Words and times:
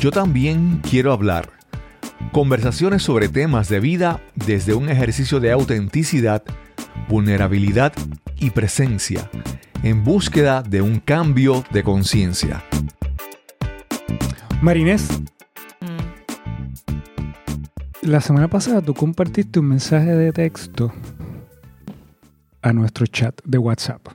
Yo 0.00 0.10
también 0.10 0.80
quiero 0.88 1.12
hablar. 1.12 1.50
Conversaciones 2.32 3.02
sobre 3.02 3.28
temas 3.28 3.68
de 3.68 3.80
vida 3.80 4.20
desde 4.34 4.74
un 4.74 4.88
ejercicio 4.88 5.40
de 5.40 5.52
autenticidad, 5.52 6.42
vulnerabilidad 7.08 7.92
y 8.38 8.50
presencia, 8.50 9.30
en 9.82 10.04
búsqueda 10.04 10.62
de 10.62 10.82
un 10.82 11.00
cambio 11.00 11.64
de 11.72 11.82
conciencia. 11.82 12.62
Marinés, 14.62 15.08
Mm. 15.80 15.98
la 18.02 18.20
semana 18.20 18.48
pasada 18.48 18.80
tú 18.80 18.94
compartiste 18.94 19.60
un 19.60 19.68
mensaje 19.68 20.14
de 20.14 20.32
texto 20.32 20.92
a 22.62 22.72
nuestro 22.72 23.06
chat 23.06 23.38
de 23.44 23.58
WhatsApp. 23.58 24.08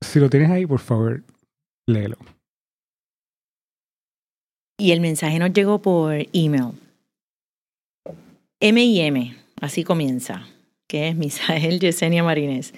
Si 0.00 0.18
lo 0.20 0.28
tienes 0.28 0.50
ahí, 0.50 0.66
por 0.66 0.80
favor, 0.80 1.22
léelo. 1.86 2.16
Y 4.76 4.90
el 4.90 5.00
mensaje 5.00 5.38
nos 5.38 5.52
llegó 5.52 5.80
por 5.80 6.14
email. 6.32 6.72
M 8.60 8.84
y 8.84 9.00
M, 9.00 9.36
así 9.60 9.84
comienza, 9.84 10.46
que 10.88 11.08
es 11.08 11.16
Misael 11.16 11.78
Yesenia 11.80 12.24
Marínez. 12.24 12.72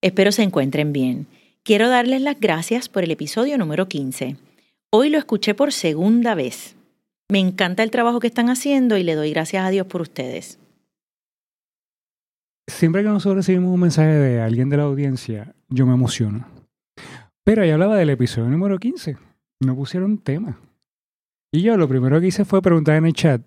Espero 0.00 0.30
se 0.30 0.42
encuentren 0.42 0.92
bien. 0.92 1.26
Quiero 1.64 1.88
darles 1.88 2.22
las 2.22 2.38
gracias 2.38 2.88
por 2.88 3.04
el 3.04 3.10
episodio 3.10 3.58
número 3.58 3.88
15. 3.88 4.36
Hoy 4.90 5.08
lo 5.10 5.18
escuché 5.18 5.54
por 5.54 5.72
segunda 5.72 6.34
vez. 6.34 6.76
Me 7.28 7.38
encanta 7.38 7.82
el 7.82 7.90
trabajo 7.90 8.20
que 8.20 8.26
están 8.26 8.50
haciendo 8.50 8.96
y 8.96 9.02
le 9.02 9.14
doy 9.14 9.30
gracias 9.30 9.64
a 9.64 9.70
Dios 9.70 9.86
por 9.86 10.02
ustedes. 10.02 10.58
Siempre 12.68 13.02
que 13.02 13.08
nosotros 13.08 13.36
recibimos 13.36 13.72
un 13.72 13.80
mensaje 13.80 14.12
de 14.12 14.40
alguien 14.40 14.68
de 14.68 14.76
la 14.76 14.84
audiencia, 14.84 15.54
yo 15.68 15.86
me 15.86 15.94
emociono. 15.94 16.46
Pero 17.44 17.62
ahí 17.62 17.70
hablaba 17.70 17.96
del 17.96 18.10
episodio 18.10 18.48
número 18.48 18.78
15. 18.78 19.16
No 19.60 19.74
pusieron 19.74 20.18
tema. 20.18 20.58
Y 21.52 21.62
yo 21.62 21.76
lo 21.76 21.86
primero 21.86 22.18
que 22.18 22.28
hice 22.28 22.46
fue 22.46 22.62
preguntar 22.62 22.96
en 22.96 23.04
el 23.04 23.12
chat, 23.12 23.42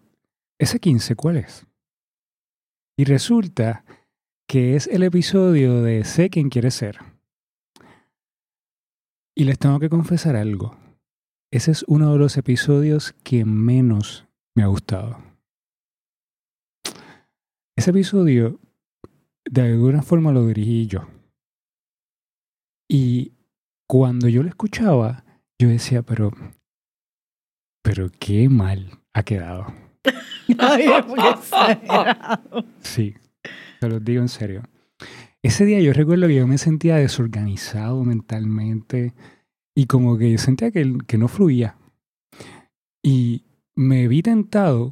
¿ese 0.59 0.79
15 0.79 1.15
cuál 1.15 1.37
es? 1.37 1.65
Y 2.97 3.03
resulta 3.05 3.83
que 4.47 4.75
es 4.75 4.85
el 4.87 5.01
episodio 5.01 5.81
de 5.81 6.03
Sé 6.05 6.29
quién 6.29 6.49
quiere 6.49 6.69
ser. 6.69 6.99
Y 9.35 9.45
les 9.45 9.57
tengo 9.57 9.79
que 9.79 9.89
confesar 9.89 10.35
algo. 10.35 10.77
Ese 11.51 11.71
es 11.71 11.83
uno 11.87 12.13
de 12.13 12.19
los 12.19 12.37
episodios 12.37 13.13
que 13.23 13.43
menos 13.43 14.27
me 14.55 14.63
ha 14.63 14.67
gustado. 14.67 15.17
Ese 17.75 17.89
episodio, 17.89 18.59
de 19.49 19.61
alguna 19.61 20.03
forma, 20.03 20.31
lo 20.31 20.45
dirigí 20.45 20.87
yo. 20.87 21.07
Y 22.87 23.33
cuando 23.87 24.29
yo 24.29 24.43
lo 24.43 24.49
escuchaba, 24.49 25.25
yo 25.59 25.69
decía, 25.69 26.03
pero, 26.03 26.31
pero 27.85 28.09
qué 28.17 28.49
mal 28.49 28.89
ha 29.13 29.21
quedado. 29.21 29.67
Ay. 30.57 30.87
Sí, 32.81 33.13
te 33.79 33.87
lo 33.87 33.99
digo 33.99 34.23
en 34.23 34.27
serio. 34.27 34.63
Ese 35.43 35.65
día 35.65 35.79
yo 35.79 35.93
recuerdo 35.93 36.27
que 36.27 36.33
yo 36.33 36.47
me 36.47 36.57
sentía 36.57 36.95
desorganizado 36.95 38.03
mentalmente 38.03 39.13
y 39.75 39.85
como 39.85 40.17
que 40.17 40.31
yo 40.31 40.39
sentía 40.39 40.71
que, 40.71 40.97
que 41.05 41.19
no 41.19 41.27
fluía. 41.27 41.77
Y 43.03 43.43
me 43.75 44.07
vi 44.07 44.23
tentado, 44.23 44.91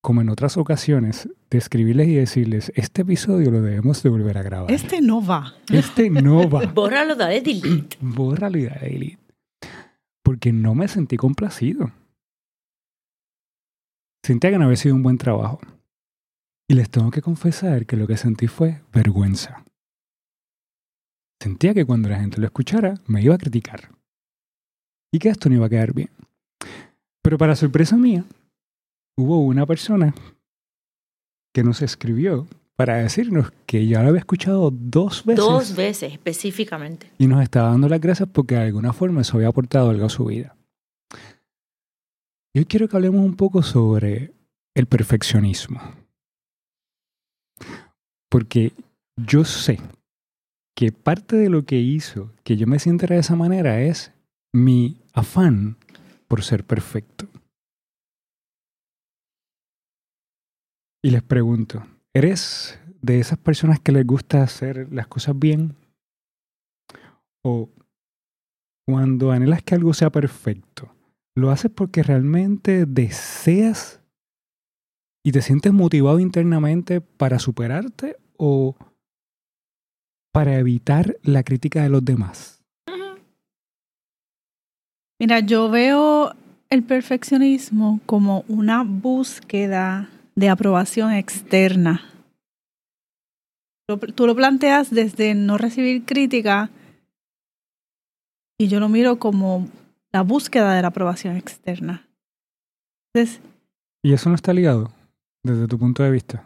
como 0.00 0.20
en 0.20 0.28
otras 0.28 0.56
ocasiones, 0.56 1.28
de 1.48 1.58
escribirles 1.58 2.08
y 2.08 2.14
decirles, 2.14 2.72
este 2.74 3.02
episodio 3.02 3.52
lo 3.52 3.62
debemos 3.62 4.02
de 4.02 4.10
volver 4.10 4.36
a 4.38 4.42
grabar. 4.42 4.72
Este 4.72 5.00
no 5.00 5.24
va. 5.24 5.54
Este 5.70 6.10
no 6.10 6.50
va. 6.50 6.66
Bórralo, 6.74 7.14
dale 7.14 7.40
delete. 7.40 7.98
Bórralo 8.00 8.58
y 8.58 8.64
dale 8.64 8.88
delete. 8.88 9.18
Porque 10.24 10.52
no 10.52 10.74
me 10.74 10.88
sentí 10.88 11.16
complacido. 11.16 11.92
Sentía 14.24 14.50
que 14.50 14.58
no 14.58 14.66
había 14.66 14.76
sido 14.76 14.94
un 14.94 15.02
buen 15.02 15.18
trabajo. 15.18 15.60
Y 16.68 16.74
les 16.74 16.88
tengo 16.88 17.10
que 17.10 17.22
confesar 17.22 17.86
que 17.86 17.96
lo 17.96 18.06
que 18.06 18.16
sentí 18.16 18.46
fue 18.46 18.82
vergüenza. 18.92 19.64
Sentía 21.40 21.74
que 21.74 21.84
cuando 21.84 22.08
la 22.08 22.20
gente 22.20 22.40
lo 22.40 22.46
escuchara 22.46 22.94
me 23.06 23.20
iba 23.20 23.34
a 23.34 23.38
criticar. 23.38 23.90
Y 25.12 25.18
que 25.18 25.28
esto 25.28 25.48
no 25.48 25.56
iba 25.56 25.66
a 25.66 25.70
quedar 25.70 25.92
bien. 25.92 26.10
Pero 27.22 27.36
para 27.36 27.56
sorpresa 27.56 27.96
mía, 27.96 28.24
hubo 29.18 29.40
una 29.40 29.66
persona 29.66 30.14
que 31.52 31.64
nos 31.64 31.82
escribió 31.82 32.46
para 32.76 32.96
decirnos 32.96 33.52
que 33.66 33.86
ya 33.86 34.02
lo 34.02 34.08
había 34.08 34.20
escuchado 34.20 34.70
dos 34.70 35.24
veces. 35.24 35.44
Dos 35.44 35.76
veces 35.76 36.12
específicamente. 36.12 37.10
Y 37.18 37.26
nos 37.26 37.42
estaba 37.42 37.70
dando 37.70 37.88
las 37.88 38.00
gracias 38.00 38.28
porque 38.32 38.54
de 38.54 38.62
alguna 38.62 38.92
forma 38.92 39.20
eso 39.20 39.36
había 39.36 39.48
aportado 39.48 39.90
algo 39.90 40.06
a 40.06 40.10
su 40.10 40.24
vida. 40.26 40.56
Yo 42.54 42.66
quiero 42.66 42.86
que 42.86 42.96
hablemos 42.96 43.24
un 43.24 43.34
poco 43.34 43.62
sobre 43.62 44.34
el 44.74 44.86
perfeccionismo. 44.86 45.80
Porque 48.30 48.72
yo 49.16 49.44
sé 49.44 49.78
que 50.76 50.92
parte 50.92 51.36
de 51.36 51.48
lo 51.48 51.64
que 51.64 51.76
hizo 51.76 52.30
que 52.44 52.56
yo 52.56 52.66
me 52.66 52.78
sintiera 52.78 53.14
de 53.14 53.20
esa 53.20 53.36
manera 53.36 53.80
es 53.80 54.12
mi 54.52 55.00
afán 55.14 55.76
por 56.28 56.42
ser 56.42 56.64
perfecto. 56.64 57.26
Y 61.02 61.10
les 61.10 61.22
pregunto, 61.22 61.86
¿eres 62.14 62.78
de 63.00 63.18
esas 63.18 63.38
personas 63.38 63.80
que 63.80 63.92
les 63.92 64.06
gusta 64.06 64.42
hacer 64.42 64.92
las 64.92 65.08
cosas 65.08 65.38
bien? 65.38 65.74
¿O 67.42 67.70
cuando 68.86 69.32
anhelas 69.32 69.62
que 69.62 69.74
algo 69.74 69.94
sea 69.94 70.10
perfecto, 70.10 70.94
lo 71.34 71.50
haces 71.50 71.70
porque 71.70 72.02
realmente 72.02 72.86
deseas 72.86 74.00
y 75.24 75.32
te 75.32 75.42
sientes 75.42 75.72
motivado 75.72 76.18
internamente 76.18 77.00
para 77.00 77.38
superarte 77.38 78.16
o 78.36 78.76
para 80.32 80.58
evitar 80.58 81.16
la 81.22 81.42
crítica 81.42 81.82
de 81.82 81.88
los 81.88 82.04
demás? 82.04 82.62
Mira, 85.20 85.40
yo 85.40 85.70
veo 85.70 86.34
el 86.68 86.82
perfeccionismo 86.82 88.00
como 88.06 88.44
una 88.48 88.82
búsqueda 88.82 90.10
de 90.34 90.48
aprobación 90.48 91.12
externa. 91.12 92.08
Tú 94.14 94.26
lo 94.26 94.34
planteas 94.34 94.90
desde 94.90 95.34
no 95.34 95.58
recibir 95.58 96.04
crítica 96.04 96.70
y 98.58 98.68
yo 98.68 98.80
lo 98.80 98.88
miro 98.88 99.18
como 99.18 99.68
la 100.12 100.22
búsqueda 100.22 100.74
de 100.74 100.82
la 100.82 100.88
aprobación 100.88 101.36
externa. 101.36 102.06
Entonces, 103.14 103.40
¿Y 104.04 104.12
eso 104.12 104.28
no 104.28 104.34
está 104.34 104.52
ligado 104.52 104.90
desde 105.42 105.68
tu 105.68 105.78
punto 105.78 106.02
de 106.02 106.10
vista? 106.10 106.44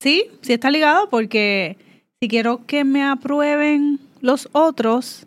sí, 0.00 0.26
sí 0.42 0.52
está 0.52 0.70
ligado 0.70 1.08
porque 1.08 1.78
si 2.20 2.28
quiero 2.28 2.66
que 2.66 2.84
me 2.84 3.02
aprueben 3.04 4.00
los 4.20 4.48
otros, 4.52 5.26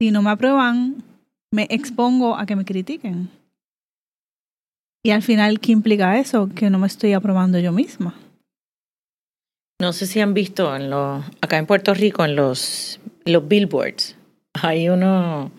si 0.00 0.10
no 0.10 0.20
me 0.22 0.30
aprueban, 0.30 1.04
me 1.52 1.66
expongo 1.70 2.36
a 2.36 2.46
que 2.46 2.56
me 2.56 2.64
critiquen. 2.64 3.28
Y 5.04 5.10
al 5.10 5.22
final, 5.22 5.60
¿qué 5.60 5.70
implica 5.72 6.18
eso? 6.18 6.48
Que 6.54 6.70
no 6.70 6.78
me 6.78 6.86
estoy 6.86 7.12
aprobando 7.12 7.58
yo 7.58 7.70
misma. 7.72 8.14
No 9.80 9.92
sé 9.92 10.06
si 10.06 10.20
han 10.20 10.34
visto 10.34 10.74
en 10.74 10.90
los, 10.90 11.24
acá 11.40 11.58
en 11.58 11.66
Puerto 11.66 11.94
Rico 11.94 12.24
en 12.24 12.34
los, 12.34 12.98
los 13.24 13.46
billboards. 13.46 14.16
Hay 14.54 14.88
uno, 14.88 15.52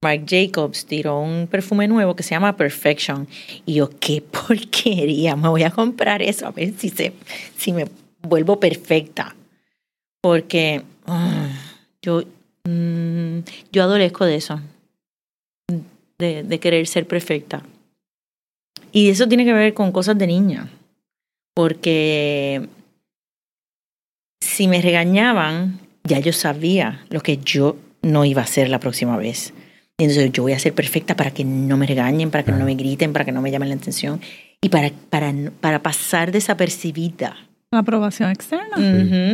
Marc 0.00 0.26
Jacobs 0.28 0.86
tiró 0.86 1.20
un 1.20 1.48
perfume 1.48 1.88
nuevo 1.88 2.14
que 2.14 2.22
se 2.22 2.30
llama 2.30 2.56
Perfection. 2.56 3.26
Y 3.66 3.74
yo, 3.74 3.90
qué 3.98 4.22
porquería, 4.22 5.36
me 5.36 5.48
voy 5.48 5.64
a 5.64 5.70
comprar 5.70 6.22
eso 6.22 6.46
a 6.46 6.52
ver 6.52 6.72
si, 6.78 6.88
se, 6.88 7.12
si 7.56 7.72
me 7.72 7.86
vuelvo 8.22 8.60
perfecta. 8.60 9.34
Porque 10.20 10.82
ah, 11.06 11.48
yo, 12.02 12.22
mm, 12.64 13.38
yo 13.72 13.88
de 13.88 14.34
eso, 14.34 14.60
de, 16.18 16.42
de 16.42 16.60
querer 16.60 16.86
ser 16.86 17.06
perfecta. 17.06 17.62
Y 18.92 19.10
eso 19.10 19.28
tiene 19.28 19.44
que 19.44 19.52
ver 19.52 19.74
con 19.74 19.92
cosas 19.92 20.16
de 20.16 20.26
niña. 20.26 20.70
Porque 21.54 22.68
si 24.40 24.68
me 24.68 24.80
regañaban, 24.80 25.80
ya 26.04 26.20
yo 26.20 26.32
sabía 26.32 27.04
lo 27.10 27.20
que 27.20 27.38
yo 27.38 27.76
no 28.02 28.24
iba 28.24 28.42
a 28.42 28.44
hacer 28.44 28.68
la 28.68 28.80
próxima 28.80 29.16
vez. 29.16 29.52
Y 30.00 30.04
entonces 30.04 30.30
yo 30.32 30.44
voy 30.44 30.52
a 30.52 30.58
ser 30.58 30.74
perfecta 30.74 31.16
para 31.16 31.32
que 31.32 31.44
no 31.44 31.76
me 31.76 31.86
regañen, 31.86 32.30
para 32.30 32.44
que 32.44 32.52
no 32.52 32.64
me 32.64 32.76
griten, 32.76 33.12
para 33.12 33.24
que 33.24 33.32
no 33.32 33.42
me 33.42 33.50
llamen 33.50 33.68
la 33.68 33.74
atención 33.74 34.20
y 34.60 34.68
para, 34.68 34.90
para, 35.10 35.32
para 35.60 35.82
pasar 35.82 36.30
desapercibida. 36.30 37.36
La 37.72 37.80
aprobación 37.80 38.30
externa. 38.30 38.76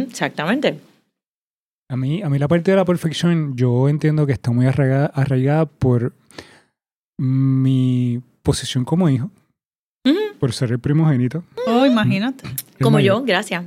Exactamente. 0.08 0.80
A 1.90 1.96
mí, 1.96 2.22
a 2.22 2.30
mí 2.30 2.38
la 2.38 2.48
parte 2.48 2.70
de 2.70 2.78
la 2.78 2.84
perfección 2.86 3.54
yo 3.56 3.90
entiendo 3.90 4.26
que 4.26 4.32
está 4.32 4.50
muy 4.52 4.66
arraigada, 4.66 5.06
arraigada 5.06 5.66
por 5.66 6.14
mi 7.18 8.22
posición 8.42 8.84
como 8.84 9.08
hijo, 9.10 9.30
por 10.40 10.52
ser 10.54 10.72
el 10.72 10.78
primogénito. 10.78 11.44
Oh, 11.66 11.84
imagínate. 11.84 12.48
Como 12.80 12.96
mayor. 12.96 13.18
yo, 13.18 13.24
gracias. 13.24 13.64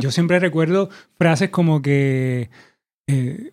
Yo 0.00 0.10
siempre 0.10 0.38
recuerdo 0.38 0.90
frases 1.18 1.50
como 1.50 1.82
que, 1.82 2.50
eh, 3.08 3.50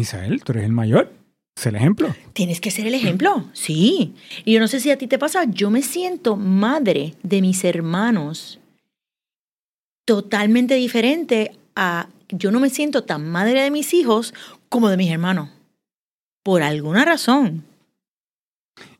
Misael, 0.00 0.42
tú 0.42 0.52
eres 0.52 0.64
el 0.64 0.72
mayor. 0.72 1.12
Ser 1.56 1.74
el 1.74 1.76
ejemplo. 1.76 2.14
Tienes 2.32 2.58
que 2.58 2.70
ser 2.70 2.86
el 2.86 2.94
ejemplo, 2.94 3.44
sí. 3.52 4.14
Y 4.46 4.54
yo 4.54 4.60
no 4.60 4.66
sé 4.66 4.80
si 4.80 4.90
a 4.90 4.96
ti 4.96 5.06
te 5.06 5.18
pasa, 5.18 5.44
yo 5.44 5.70
me 5.70 5.82
siento 5.82 6.36
madre 6.36 7.14
de 7.22 7.42
mis 7.42 7.62
hermanos 7.64 8.60
totalmente 10.06 10.74
diferente 10.76 11.52
a, 11.76 12.08
yo 12.30 12.50
no 12.50 12.60
me 12.60 12.70
siento 12.70 13.04
tan 13.04 13.30
madre 13.30 13.62
de 13.62 13.70
mis 13.70 13.92
hijos 13.92 14.32
como 14.70 14.88
de 14.88 14.96
mis 14.96 15.10
hermanos. 15.10 15.50
Por 16.42 16.62
alguna 16.62 17.04
razón. 17.04 17.64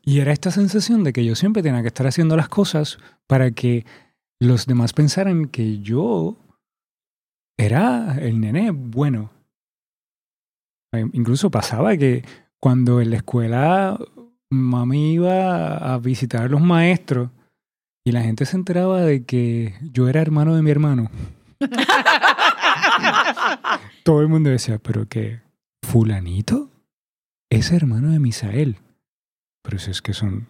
Y 0.03 0.19
era 0.19 0.31
esta 0.31 0.51
sensación 0.51 1.03
de 1.03 1.13
que 1.13 1.25
yo 1.25 1.35
siempre 1.35 1.63
tenía 1.63 1.81
que 1.81 1.87
estar 1.87 2.05
haciendo 2.05 2.37
las 2.37 2.47
cosas 2.47 2.99
para 3.25 3.49
que 3.49 3.85
los 4.39 4.67
demás 4.67 4.93
pensaran 4.93 5.47
que 5.47 5.79
yo 5.79 6.37
era 7.57 8.19
el 8.21 8.39
nene 8.39 8.69
bueno. 8.69 9.31
Incluso 11.13 11.49
pasaba 11.49 11.95
que 11.95 12.25
cuando 12.59 13.01
en 13.01 13.11
la 13.11 13.17
escuela 13.17 13.97
mami 14.49 15.13
iba 15.13 15.77
a 15.77 15.97
visitar 15.99 16.43
a 16.43 16.49
los 16.49 16.61
maestros 16.61 17.29
y 18.05 18.11
la 18.11 18.21
gente 18.21 18.45
se 18.45 18.57
enteraba 18.57 19.01
de 19.01 19.25
que 19.25 19.75
yo 19.81 20.09
era 20.09 20.21
hermano 20.21 20.55
de 20.55 20.61
mi 20.61 20.71
hermano. 20.71 21.09
Todo 24.03 24.21
el 24.21 24.27
mundo 24.27 24.49
decía, 24.49 24.79
pero 24.79 25.07
que 25.07 25.41
fulanito 25.83 26.69
es 27.49 27.71
hermano 27.71 28.09
de 28.09 28.19
Misael. 28.19 28.77
Pero 29.63 29.79
si 29.79 29.91
es 29.91 30.01
que 30.01 30.13
son... 30.13 30.47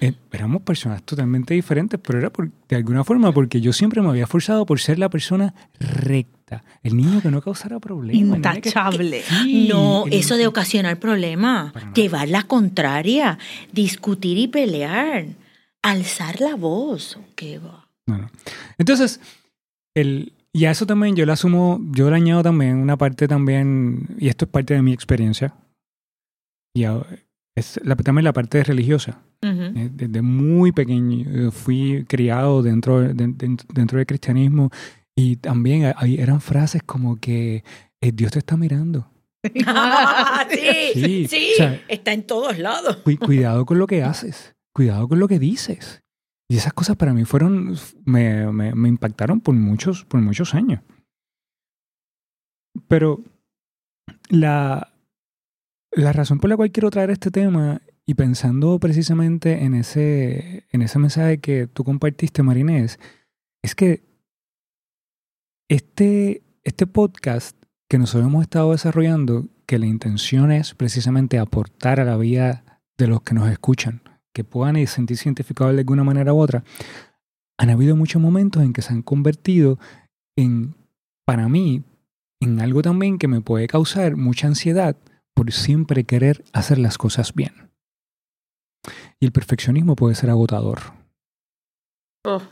Eh, 0.00 0.12
éramos 0.32 0.62
personas 0.62 1.02
totalmente 1.02 1.52
diferentes, 1.54 1.98
pero 2.00 2.18
era 2.20 2.30
por- 2.30 2.50
de 2.68 2.76
alguna 2.76 3.02
forma 3.02 3.32
porque 3.32 3.60
yo 3.60 3.72
siempre 3.72 4.00
me 4.02 4.08
había 4.08 4.26
forzado 4.26 4.64
por 4.66 4.78
ser 4.80 4.98
la 5.00 5.08
persona 5.10 5.52
recta, 5.80 6.62
el 6.84 6.96
niño 6.96 7.20
que 7.20 7.30
no 7.30 7.40
causara 7.42 7.80
problemas. 7.80 8.22
nene 8.38 8.60
que- 8.60 8.68
Intachable. 8.68 9.22
Sí, 9.22 9.66
No, 9.68 10.04
eso 10.10 10.36
de 10.36 10.46
ocasionar 10.46 10.98
problemas, 11.00 11.72
llevar 11.94 12.28
la 12.28 12.44
contraria, 12.44 13.38
discutir 13.72 14.38
y 14.38 14.46
pelear, 14.48 15.26
alzar 15.82 16.40
la 16.40 16.54
voz. 16.54 17.18
¿Qué 17.34 17.58
va? 17.58 17.88
No, 18.06 18.18
no. 18.18 18.30
Entonces, 18.78 19.20
el, 19.96 20.32
y 20.52 20.66
a 20.66 20.70
eso 20.70 20.86
también 20.86 21.16
yo 21.16 21.26
le 21.26 21.32
asumo, 21.32 21.80
yo 21.90 22.10
le 22.10 22.16
añado 22.16 22.44
también 22.44 22.76
una 22.76 22.96
parte 22.96 23.26
también, 23.26 24.06
y 24.18 24.28
esto 24.28 24.44
es 24.44 24.50
parte 24.52 24.74
de 24.74 24.82
mi 24.82 24.92
experiencia, 24.92 25.52
y 26.76 26.84
a- 26.84 27.04
es 27.56 27.80
la- 27.84 27.96
también 27.96 28.24
la 28.24 28.32
parte 28.32 28.62
religiosa. 28.64 29.22
Ujú. 29.42 29.62
Eh, 29.78 29.90
Desde 29.92 30.22
muy 30.22 30.72
pequeño 30.72 31.48
eh, 31.48 31.50
fui 31.50 32.04
criado 32.08 32.62
dentro, 32.62 33.00
de- 33.00 33.14
de- 33.14 33.56
dentro 33.72 33.98
del 33.98 34.06
cristianismo 34.06 34.70
y 35.16 35.36
también 35.36 35.92
ahí 35.96 36.16
eran 36.18 36.40
frases 36.40 36.82
como 36.82 37.16
que 37.16 37.62
eh, 38.02 38.12
Dios 38.12 38.32
te 38.32 38.38
está 38.40 38.56
mirando. 38.56 39.10
sí, 40.50 40.90
Sí, 40.94 41.26
sí, 41.28 41.48
o 41.54 41.56
sea- 41.56 41.80
está 41.88 42.12
en 42.12 42.26
todos 42.26 42.58
lados. 42.58 42.96
Cu- 42.98 43.16
cuidado 43.18 43.64
con 43.66 43.78
lo 43.78 43.86
que 43.86 44.02
haces, 44.02 44.54
cuidado 44.74 45.06
con 45.08 45.18
lo 45.18 45.28
que 45.28 45.38
dices. 45.38 46.02
Y 46.50 46.56
esas 46.56 46.72
cosas 46.72 46.96
para 46.96 47.14
mí 47.14 47.24
fueron, 47.24 47.74
me, 48.04 48.50
me- 48.52 48.74
me 48.74 48.88
impactaron 48.88 49.40
por 49.40 49.54
muchos, 49.54 50.04
por 50.04 50.20
muchos 50.20 50.54
años. 50.54 50.80
Pero 52.88 53.22
la, 54.28 54.92
la 55.96 56.12
razón 56.12 56.38
por 56.38 56.50
la 56.50 56.56
cual 56.56 56.72
quiero 56.72 56.90
traer 56.90 57.10
este 57.10 57.30
tema 57.30 57.80
y 58.06 58.14
pensando 58.14 58.78
precisamente 58.78 59.64
en 59.64 59.74
ese, 59.74 60.66
en 60.70 60.82
ese 60.82 60.98
mensaje 60.98 61.38
que 61.38 61.66
tú 61.66 61.84
compartiste, 61.84 62.42
Marinés, 62.42 62.98
es 63.62 63.74
que 63.74 64.02
este, 65.68 66.42
este 66.62 66.86
podcast 66.86 67.56
que 67.88 67.98
nosotros 67.98 68.28
hemos 68.28 68.42
estado 68.42 68.72
desarrollando, 68.72 69.48
que 69.66 69.78
la 69.78 69.86
intención 69.86 70.52
es 70.52 70.74
precisamente 70.74 71.38
aportar 71.38 72.00
a 72.00 72.04
la 72.04 72.16
vida 72.16 72.82
de 72.98 73.06
los 73.06 73.22
que 73.22 73.34
nos 73.34 73.50
escuchan, 73.50 74.02
que 74.32 74.44
puedan 74.44 74.86
sentirse 74.86 75.28
identificados 75.28 75.74
de 75.74 75.80
alguna 75.80 76.04
manera 76.04 76.34
u 76.34 76.38
otra, 76.38 76.64
han 77.56 77.70
habido 77.70 77.96
muchos 77.96 78.20
momentos 78.20 78.62
en 78.62 78.72
que 78.72 78.82
se 78.82 78.92
han 78.92 79.02
convertido 79.02 79.78
en, 80.36 80.74
para 81.24 81.48
mí, 81.48 81.84
en 82.40 82.60
algo 82.60 82.82
también 82.82 83.16
que 83.16 83.28
me 83.28 83.40
puede 83.40 83.68
causar 83.68 84.16
mucha 84.16 84.48
ansiedad 84.48 84.96
por 85.34 85.52
siempre 85.52 86.04
querer 86.04 86.44
hacer 86.52 86.78
las 86.78 86.96
cosas 86.98 87.34
bien. 87.34 87.52
Y 89.20 89.26
el 89.26 89.32
perfeccionismo 89.32 89.96
puede 89.96 90.14
ser 90.14 90.30
agotador. 90.30 90.80
Oh, 92.24 92.42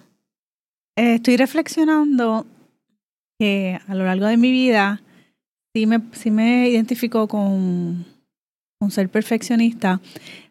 Eh, 0.97 1.15
estoy 1.15 1.37
reflexionando 1.37 2.47
que 3.39 3.79
a 3.89 3.95
lo 3.95 4.05
largo 4.05 4.27
de 4.27 4.37
mi 4.37 4.51
vida 4.53 5.01
sí 5.75 5.87
me, 5.87 6.01
sí 6.13 6.31
me 6.31 6.69
identifico 6.69 7.27
con, 7.29 8.05
con 8.79 8.91
ser 8.91 9.09
perfeccionista, 9.09 10.01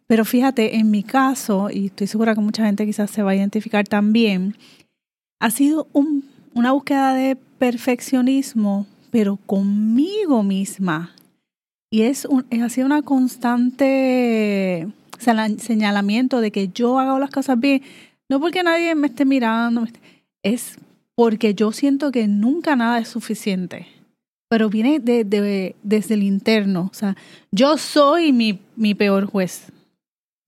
pero 0.07 0.25
fíjate, 0.25 0.77
en 0.77 0.89
mi 0.89 1.03
caso, 1.03 1.69
y 1.69 1.87
estoy 1.87 2.07
segura 2.07 2.33
que 2.33 2.41
mucha 2.41 2.65
gente 2.65 2.85
quizás 2.85 3.11
se 3.11 3.21
va 3.21 3.31
a 3.31 3.35
identificar 3.35 3.87
también, 3.87 4.55
ha 5.39 5.51
sido 5.51 5.87
un- 5.93 6.27
una 6.53 6.71
búsqueda 6.71 7.13
de 7.13 7.35
perfeccionismo, 7.35 8.87
pero 9.11 9.37
conmigo 9.37 10.41
misma. 10.43 11.15
Y 11.91 12.03
es 12.03 12.25
un, 12.25 12.45
ha 12.63 12.69
sido 12.69 12.85
una 12.87 13.01
constante 13.01 14.87
señalamiento 15.57 16.39
de 16.41 16.51
que 16.51 16.69
yo 16.69 16.97
hago 16.99 17.19
las 17.19 17.29
cosas 17.29 17.59
bien, 17.59 17.81
no 18.29 18.39
porque 18.39 18.63
nadie 18.63 18.95
me 18.95 19.07
esté 19.07 19.25
mirando, 19.25 19.85
es 20.41 20.77
porque 21.15 21.53
yo 21.53 21.71
siento 21.73 22.11
que 22.11 22.27
nunca 22.27 22.75
nada 22.75 22.97
es 22.99 23.09
suficiente. 23.09 23.87
Pero 24.49 24.69
viene 24.69 24.99
de, 24.99 25.23
de- 25.23 25.75
desde 25.83 26.15
el 26.15 26.23
interno. 26.23 26.89
O 26.91 26.93
sea, 26.93 27.15
yo 27.51 27.77
soy 27.77 28.31
mi, 28.33 28.59
mi 28.75 28.95
peor 28.95 29.25
juez. 29.25 29.71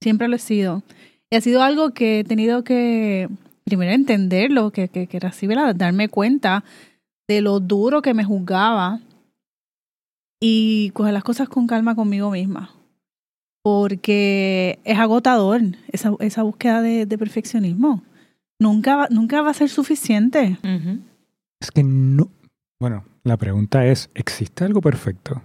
Siempre 0.01 0.27
lo 0.27 0.35
he 0.35 0.39
sido. 0.39 0.81
Y 1.29 1.35
ha 1.35 1.41
sido 1.41 1.61
algo 1.61 1.91
que 1.91 2.19
he 2.19 2.23
tenido 2.23 2.63
que 2.63 3.29
primero 3.63 3.91
entenderlo, 3.91 4.71
que, 4.71 4.87
que, 4.89 5.07
que 5.07 5.17
así, 5.25 5.47
¿verdad? 5.47 5.75
darme 5.75 6.09
cuenta 6.09 6.63
de 7.29 7.41
lo 7.41 7.59
duro 7.61 8.01
que 8.01 8.13
me 8.13 8.25
juzgaba 8.25 8.99
y 10.45 10.89
coger 10.93 11.13
las 11.13 11.23
cosas 11.23 11.47
con 11.47 11.67
calma 11.67 11.95
conmigo 11.95 12.29
misma. 12.29 12.69
Porque 13.63 14.77
es 14.83 14.99
agotador 14.99 15.61
esa, 15.91 16.11
esa 16.19 16.43
búsqueda 16.43 16.81
de, 16.81 17.05
de 17.05 17.17
perfeccionismo. 17.17 18.03
Nunca, 18.59 18.95
va- 18.97 19.07
nunca 19.09 19.41
va 19.41 19.51
a 19.51 19.53
ser 19.53 19.69
suficiente. 19.69 20.57
ujú. 20.63 20.99
Es 21.61 21.71
que 21.71 21.81
no... 21.81 22.29
Bueno, 22.77 23.05
la 23.23 23.37
pregunta 23.37 23.85
es, 23.85 24.09
¿existe 24.15 24.65
algo 24.65 24.81
perfecto? 24.81 25.41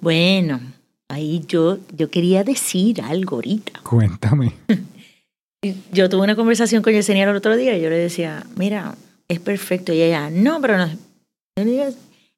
Bueno, 0.00 0.58
ahí 1.08 1.44
yo, 1.46 1.78
yo 1.96 2.10
quería 2.10 2.42
decir 2.42 3.00
algo 3.02 3.36
ahorita. 3.36 3.72
Cuéntame. 3.84 4.52
Yo 5.92 6.08
tuve 6.08 6.22
una 6.22 6.34
conversación 6.34 6.82
con 6.82 6.92
Yesenia 6.92 7.22
el 7.30 7.36
otro 7.36 7.56
día 7.56 7.78
y 7.78 7.82
yo 7.82 7.88
le 7.88 7.96
decía, 7.98 8.44
mira, 8.56 8.96
es 9.28 9.38
perfecto. 9.38 9.92
Y 9.92 10.02
ella, 10.02 10.28
no, 10.28 10.60
pero 10.60 10.76
no. 10.76 10.88
Yo 10.88 11.64
le 11.64 11.70
digo, 11.70 11.84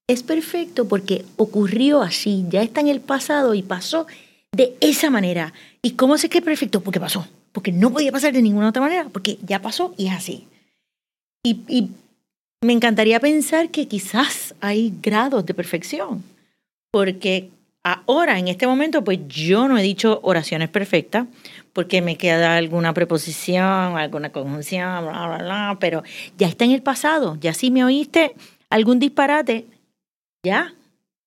es 0.09 0.23
perfecto 0.23 0.87
porque 0.87 1.25
ocurrió 1.37 2.03
así, 2.03 2.45
ya 2.49 2.63
está 2.63 2.81
en 2.81 2.89
el 2.89 3.01
pasado 3.01 3.55
y 3.55 3.63
pasó 3.63 4.07
de 4.53 4.77
esa 4.81 5.11
manera. 5.11 5.53
¿Y 5.83 5.93
cómo 5.93 6.17
sé 6.17 6.29
que 6.29 6.39
es 6.39 6.45
perfecto? 6.45 6.81
Porque 6.81 7.01
pasó. 7.01 7.27
Porque 7.53 7.73
no 7.73 7.93
podía 7.93 8.13
pasar 8.13 8.33
de 8.33 8.43
ninguna 8.43 8.69
otra 8.69 8.83
manera, 8.83 9.09
porque 9.13 9.39
ya 9.43 9.61
pasó 9.61 9.95
y 9.97 10.07
es 10.09 10.13
así. 10.13 10.47
Y, 11.43 11.91
me 12.63 12.73
encantaría 12.73 13.21
pensar 13.21 13.69
que 13.69 13.87
quizás 13.87 14.55
hay 14.61 14.93
grados 15.03 15.45
de 15.45 15.53
perfección, 15.53 16.25
porque 16.91 17.51
ahora, 17.85 18.39
en 18.39 18.49
este 18.49 18.67
momento, 18.67 19.05
pues 19.05 19.21
yo 19.29 19.69
no 19.69 19.79
he 19.79 19.83
dicho 19.83 20.21
oraciones 20.23 20.71
perfectas, 20.71 21.27
porque 21.75 22.01
me 22.01 22.17
queda 22.17 22.57
alguna 22.57 22.95
preposición, 22.95 23.99
alguna 23.99 24.33
conjunción, 24.33 25.05
bla, 25.05 25.27
bla, 25.27 25.39
bla, 25.39 25.77
pero 25.79 26.03
ya 26.39 26.49
está 26.49 26.65
en 26.65 26.73
el 26.73 26.83
pasado, 26.83 27.37
ya 27.41 27.53
si 27.53 27.71
me 27.71 27.85
oíste 27.85 28.35
algún 28.71 28.99
disparate, 28.99 29.67
ya, 30.47 30.75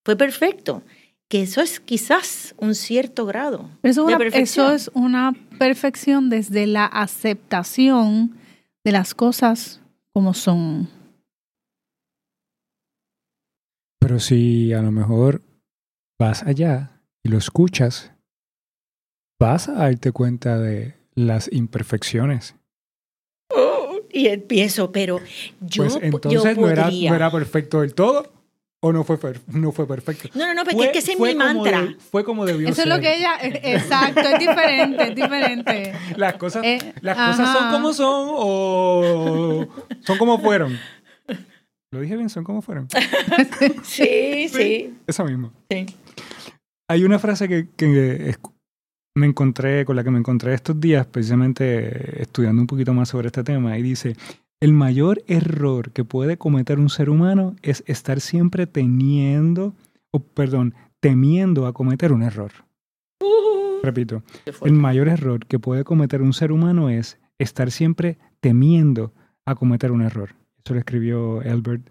fue 0.06 0.16
perfecto. 0.16 0.82
Que 1.30 1.44
eso 1.44 1.62
es 1.62 1.80
quizás 1.80 2.56
un 2.58 2.74
cierto 2.74 3.28
grado 3.28 3.70
Pero 3.82 3.92
Eso 3.92 4.02
es, 4.02 4.08
de 4.08 4.14
una, 4.16 4.18
perfección. 4.18 4.66
eso 4.66 4.76
es 4.76 4.92
una 4.96 5.34
perfección 5.60 6.30
desde 6.32 6.66
la 6.66 6.86
aceptación 6.88 8.36
de 8.84 8.92
las 8.92 9.14
cosas 9.14 9.80
como 10.12 10.34
son. 10.34 10.90
Pero 14.00 14.20
si 14.20 14.74
a 14.74 14.82
lo 14.82 14.92
mejor 14.92 15.42
vas 16.20 16.42
allá 16.44 17.00
y 17.24 17.30
lo 17.30 17.38
escuchas, 17.38 18.12
vas 19.40 19.70
a 19.70 19.74
darte 19.74 20.12
cuenta 20.12 20.58
de 20.58 20.96
las 21.14 21.52
imperfecciones. 21.52 22.56
Oh, 23.54 24.00
y 24.12 24.28
empiezo, 24.28 24.92
pero 24.92 25.20
yo, 25.62 25.84
Pues 25.84 25.94
yo 25.94 26.00
entonces 26.02 26.58
no 26.58 26.70
era, 26.70 26.84
podría. 26.86 27.10
no 27.12 27.16
era 27.16 27.30
perfecto 27.32 27.82
del 27.82 27.94
todo 27.94 28.32
o 28.81 28.93
no 28.93 29.03
fue, 29.03 29.17
no 29.48 29.71
fue 29.71 29.88
perfecto. 29.88 30.29
No, 30.36 30.48
no, 30.48 30.53
no, 30.53 30.62
porque 30.63 30.75
Fue- 30.77 30.86
es 30.88 30.91
que 30.93 31.00
ese 31.00 31.12
es 31.13 31.17
fue 31.17 31.33
mi 31.33 31.39
como 31.39 31.53
mantra. 31.53 31.81
de- 31.81 31.95
fue 31.95 32.24
como 32.24 32.45
debió 32.45 32.69
Eso 32.69 32.83
es 32.83 32.88
lo 32.88 33.00
que 33.00 33.17
ella, 33.17 33.36
eh, 33.41 33.59
exacto, 33.75 34.21
es 34.21 34.39
diferente, 34.39 35.03
es 35.09 35.15
diferente. 35.15 35.93
Las 36.17 36.36
cosas, 36.36 36.63
Eh, 36.63 36.93
las 37.01 37.17
cosas 37.17 37.57
son 37.57 37.71
como 37.71 37.93
son 37.93 38.29
o 38.33 39.67
son 40.05 40.17
como 40.17 40.39
fueron. 40.39 40.77
Lo 41.91 42.01
dije 42.01 42.15
bien, 42.15 42.29
son 42.29 42.43
como 42.43 42.62
fueron. 42.62 42.88
Sí, 43.83 44.48
sí, 44.50 44.93
Eso 45.07 45.25
mismo. 45.25 45.51
sí. 45.69 45.86
Hay 46.89 47.03
una 47.03 47.19
frase 47.19 47.48
que, 47.48 47.67
que 47.75 48.36
me 49.17 49.25
encontré, 49.27 49.83
con 49.86 49.95
la 49.95 50.03
que 50.03 50.12
me 50.12 50.19
encontré 50.19 50.53
estos 50.53 50.79
días, 50.79 51.05
precisamente 51.05 52.21
estudiando 52.21 52.62
un 52.62 52.67
poquito 52.67 52.93
más 52.93 53.09
sobre 53.09 53.27
este 53.27 53.43
tema, 53.43 53.77
y 53.77 53.81
dice, 53.83 54.15
el 54.62 54.74
mayor 54.74 55.24
error 55.28 55.92
que 55.92 56.04
puede 56.04 56.38
cometer 56.38 56.80
un 56.80 56.89
ser 56.89 57.10
humano 57.10 57.56
es 57.62 57.84
estar 57.88 58.20
siempre 58.20 58.68
teniendo, 58.68 59.74
o 60.12 60.20
perdón, 60.20 60.74
temiendo 61.00 61.66
a 61.66 61.74
cometer 61.74 62.12
un 62.12 62.24
error. 62.24 62.51
Repito, 63.82 64.24
Qué 64.44 64.54
el 64.66 64.74
mayor 64.74 65.08
error 65.08 65.46
que 65.46 65.60
puede 65.60 65.86
cometer 65.86 66.22
un 66.22 66.34
ser 66.34 66.51
humano 66.51 66.89
es 66.89 67.18
estar 67.38 67.72
siempre 67.72 68.18
temiendo 68.42 69.13
a 69.46 69.56
cometer 69.56 69.92
un 69.92 70.01
error. 70.01 70.36
Eso 70.63 70.74
lo 70.74 70.80
escribió 70.80 71.39
Albert 71.42 71.89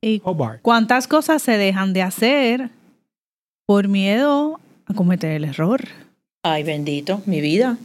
¿Y 0.00 0.22
Hobart. 0.24 0.62
cuántas 0.62 1.08
cosas 1.08 1.42
se 1.42 1.58
dejan 1.58 1.92
de 1.92 2.02
hacer 2.02 2.70
por 3.66 3.88
miedo 3.88 4.60
a 4.86 4.94
cometer 4.94 5.32
el 5.32 5.44
error? 5.44 5.80
Ay, 6.44 6.62
bendito, 6.62 7.20
mi 7.26 7.40
vida. 7.40 7.76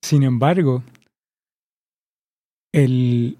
Sin 0.00 0.22
embargo, 0.22 0.84
el, 2.72 3.36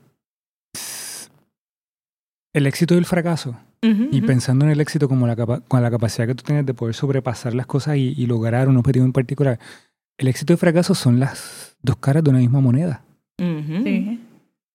el 2.52 2.66
éxito 2.66 2.94
y 2.94 2.98
el 2.98 3.06
fracaso, 3.06 3.56
y 3.82 4.20
pensando 4.26 4.64
en 4.66 4.72
el 4.72 4.80
éxito 4.80 5.08
como 5.08 5.26
la, 5.26 5.36
capa- 5.36 5.60
con 5.66 5.82
la 5.82 5.90
capacidad 5.90 6.26
que 6.26 6.34
tú 6.34 6.44
tienes 6.44 6.66
de 6.66 6.74
poder 6.74 6.94
sobrepasar 6.94 7.54
las 7.54 7.66
cosas 7.66 7.96
y, 7.96 8.14
y 8.16 8.26
lograr 8.26 8.68
un 8.68 8.76
objetivo 8.76 9.04
en 9.06 9.12
particular, 9.12 9.58
el 10.18 10.28
éxito 10.28 10.52
y 10.52 10.54
el 10.54 10.58
fracaso 10.58 10.94
son 10.94 11.18
las 11.18 11.76
dos 11.82 11.96
caras 11.96 12.22
de 12.22 12.30
una 12.30 12.40
misma 12.40 12.60
moneda. 12.60 13.02
Ujú. 13.40 13.82
Sí. 13.84 14.20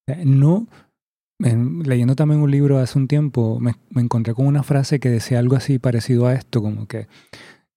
O 0.07 0.13
sea, 0.13 0.25
No, 0.25 0.67
en- 1.39 1.83
leyendo 1.83 2.15
también 2.15 2.41
un 2.41 2.49
libro 2.49 2.79
hace 2.79 2.97
un 2.97 3.07
tiempo, 3.07 3.59
me, 3.59 3.75
me 3.91 4.01
encontré 4.01 4.33
con 4.33 4.47
una 4.47 4.63
frase 4.63 4.99
que 4.99 5.09
decía 5.09 5.37
algo 5.37 5.55
así 5.55 5.77
parecido 5.77 6.25
a 6.25 6.33
esto, 6.33 6.61
como 6.63 6.87
que 6.87 7.07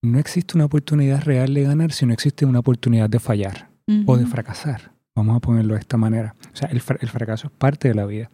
no 0.01 0.19
existe 0.19 0.57
una 0.57 0.65
oportunidad 0.67 1.23
real 1.25 1.53
de 1.53 1.65
ganar 1.65 1.93
si 1.93 2.07
no 2.07 2.13
existe 2.15 2.47
una 2.47 2.61
oportunidad 2.61 3.11
de 3.11 3.19
fallar 3.19 3.69
o 4.07 4.17
de 4.17 4.27
fracasar. 4.27 4.93
Vamos 5.19 5.37
a 5.37 5.41
ponerlo 5.41 5.75
de 5.75 5.81
esta 5.81 5.97
manera. 5.97 6.35
O 6.53 6.57
sea, 6.57 6.69
el, 6.69 6.83
el 7.01 7.09
fracaso 7.09 7.49
es 7.49 7.53
parte 7.53 7.89
de 7.89 7.95
la 7.95 8.07
vida. 8.07 8.31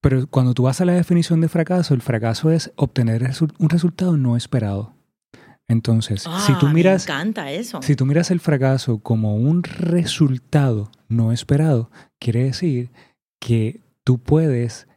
Pero 0.00 0.26
cuando 0.26 0.52
tú 0.52 0.64
vas 0.64 0.80
a 0.80 0.84
la 0.84 0.94
definición 0.94 1.40
de 1.40 1.48
fracaso, 1.48 1.94
el 1.94 2.02
fracaso 2.02 2.50
es 2.50 2.72
obtener 2.76 3.22
un 3.58 3.68
resultado 3.68 4.16
no 4.16 4.36
esperado. 4.36 4.94
Entonces, 5.68 6.22
si 6.44 6.52
tú 6.58 6.66
Ah, 6.66 6.72
miras, 6.72 7.06
Me 7.06 7.14
encanta 7.14 7.50
eso. 7.52 7.80
si 7.82 7.94
tú 7.94 8.04
miras 8.04 8.30
el 8.32 8.40
fracaso 8.40 8.98
como 8.98 9.36
un 9.36 9.62
resultado 9.62 10.90
no 11.08 11.30
esperado, 11.32 11.90
quiere 12.18 12.44
decir 12.44 12.90
que 13.40 13.80
tú 14.04 14.18
puedes 14.18 14.88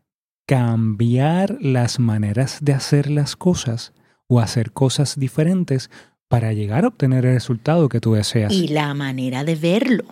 cambiar 0.48 1.58
las 1.62 2.00
maneras 2.00 2.58
de 2.62 2.74
hacer 2.74 3.10
las 3.10 3.36
cosas 3.36 3.94
o 4.28 4.40
hacer 4.40 4.72
cosas 4.72 5.20
diferentes 5.20 5.90
para 6.28 6.54
llegar 6.54 6.86
a 6.86 6.88
obtener 6.88 7.26
el 7.26 7.34
resultado 7.36 7.90
que 7.90 8.00
tú 8.00 8.14
deseas. 8.14 8.52
Y 8.52 8.68
la 8.70 8.94
manera 8.94 9.44
de 9.44 9.56
verlo. 9.56 10.06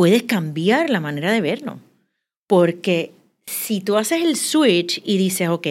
Puedes 0.00 0.22
cambiar 0.22 0.88
la 0.88 0.98
manera 0.98 1.30
de 1.30 1.42
verlo. 1.42 1.78
Porque 2.46 3.12
si 3.44 3.82
tú 3.82 3.98
haces 3.98 4.22
el 4.22 4.34
switch 4.34 5.02
y 5.04 5.18
dices, 5.18 5.50
ok, 5.50 5.66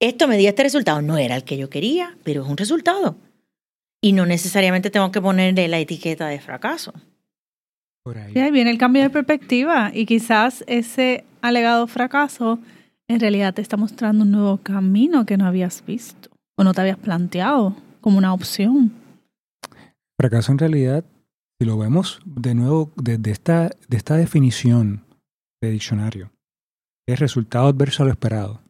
esto 0.00 0.26
me 0.26 0.38
dio 0.38 0.48
este 0.48 0.62
resultado, 0.62 1.02
no 1.02 1.18
era 1.18 1.36
el 1.36 1.44
que 1.44 1.58
yo 1.58 1.68
quería, 1.68 2.16
pero 2.24 2.44
es 2.44 2.48
un 2.48 2.56
resultado. 2.56 3.14
Y 4.00 4.14
no 4.14 4.24
necesariamente 4.24 4.88
tengo 4.88 5.12
que 5.12 5.20
ponerle 5.20 5.68
la 5.68 5.80
etiqueta 5.80 6.28
de 6.28 6.40
fracaso. 6.40 6.94
Por 8.02 8.16
ahí. 8.16 8.32
Y 8.34 8.38
ahí 8.38 8.50
viene 8.50 8.70
el 8.70 8.78
cambio 8.78 9.02
de 9.02 9.10
perspectiva 9.10 9.90
y 9.92 10.06
quizás 10.06 10.64
ese 10.66 11.26
alegado 11.42 11.86
fracaso 11.88 12.58
en 13.06 13.20
realidad 13.20 13.52
te 13.52 13.60
está 13.60 13.76
mostrando 13.76 14.24
un 14.24 14.30
nuevo 14.30 14.56
camino 14.62 15.26
que 15.26 15.36
no 15.36 15.44
habías 15.44 15.84
visto 15.84 16.30
o 16.56 16.64
no 16.64 16.72
te 16.72 16.80
habías 16.80 16.96
planteado 16.96 17.76
como 18.00 18.16
una 18.16 18.32
opción. 18.32 18.92
Fracaso 20.18 20.52
en 20.52 20.58
realidad, 20.58 21.04
si 21.62 21.66
lo 21.66 21.78
vemos 21.78 22.20
de 22.24 22.56
nuevo 22.56 22.90
desde 22.96 23.30
esta, 23.30 23.70
de 23.88 23.96
esta 23.96 24.16
definición 24.16 25.04
de 25.62 25.70
diccionario, 25.70 26.32
es 27.06 27.20
resultado 27.20 27.68
adverso 27.68 28.02
a 28.02 28.06
lo 28.06 28.10
esperado. 28.10 28.62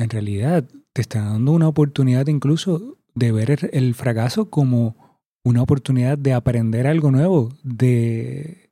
En 0.00 0.08
realidad, 0.08 0.64
te 0.94 1.02
está 1.02 1.22
dando 1.22 1.52
una 1.52 1.68
oportunidad 1.68 2.26
incluso 2.28 2.96
de 3.14 3.32
ver 3.32 3.68
el, 3.70 3.94
fracaso 3.94 4.48
como 4.48 5.20
una 5.44 5.60
oportunidad 5.60 6.16
de 6.16 6.32
aprender 6.32 6.86
algo 6.86 7.10
nuevo, 7.10 7.50
de, 7.62 8.70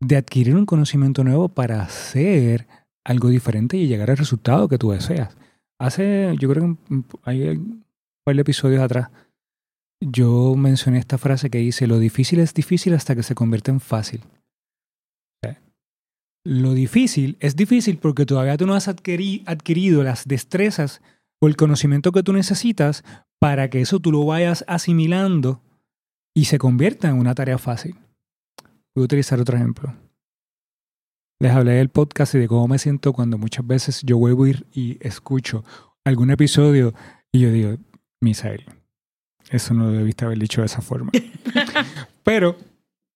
de 0.00 0.16
adquirir 0.16 0.54
un 0.54 0.66
conocimiento 0.66 1.24
nuevo 1.24 1.48
para 1.48 1.82
hacer 1.82 2.68
algo 3.04 3.30
diferente 3.30 3.76
y 3.76 3.88
llegar 3.88 4.12
al 4.12 4.16
resultado 4.16 4.68
que 4.68 4.78
tú 4.78 4.92
deseas. 4.92 5.36
Hace, 5.80 6.36
yo 6.38 6.48
creo 6.50 6.78
que 6.88 7.02
hay 7.24 7.48
un 7.48 7.84
par 8.22 8.36
de 8.36 8.42
episodios 8.42 8.80
atrás, 8.80 9.10
yo 10.00 10.54
mencioné 10.56 10.98
esta 10.98 11.18
frase 11.18 11.50
que 11.50 11.58
dice, 11.58 11.86
lo 11.86 11.98
difícil 11.98 12.40
es 12.40 12.54
difícil 12.54 12.94
hasta 12.94 13.14
que 13.14 13.22
se 13.22 13.34
convierte 13.34 13.70
en 13.70 13.80
fácil. 13.80 14.22
Lo 16.42 16.72
difícil 16.72 17.36
es 17.40 17.54
difícil 17.54 17.98
porque 17.98 18.24
todavía 18.24 18.56
tú 18.56 18.66
no 18.66 18.74
has 18.74 18.88
adquiri- 18.88 19.42
adquirido 19.44 20.02
las 20.02 20.26
destrezas 20.26 21.02
o 21.38 21.48
el 21.48 21.56
conocimiento 21.56 22.12
que 22.12 22.22
tú 22.22 22.32
necesitas 22.32 23.04
para 23.38 23.68
que 23.68 23.82
eso 23.82 24.00
tú 24.00 24.10
lo 24.10 24.24
vayas 24.24 24.64
asimilando 24.66 25.60
y 26.34 26.46
se 26.46 26.58
convierta 26.58 27.10
en 27.10 27.18
una 27.18 27.34
tarea 27.34 27.58
fácil. 27.58 27.94
Voy 28.94 29.02
a 29.02 29.04
utilizar 29.04 29.38
otro 29.38 29.56
ejemplo. 29.56 29.94
Les 31.40 31.52
hablé 31.52 31.72
del 31.72 31.90
podcast 31.90 32.34
y 32.34 32.38
de 32.38 32.48
cómo 32.48 32.68
me 32.68 32.78
siento 32.78 33.12
cuando 33.12 33.36
muchas 33.36 33.66
veces 33.66 34.02
yo 34.02 34.16
vuelvo 34.16 34.44
a 34.44 34.48
ir 34.48 34.66
y 34.72 34.96
escucho 35.06 35.62
algún 36.04 36.30
episodio 36.30 36.94
y 37.32 37.40
yo 37.40 37.52
digo, 37.52 37.76
Misael, 38.22 38.64
eso 39.48 39.74
no 39.74 39.86
lo 39.86 39.92
debiste 39.92 40.24
haber 40.24 40.38
dicho 40.38 40.60
de 40.60 40.66
esa 40.66 40.82
forma. 40.82 41.10
Pero, 42.24 42.56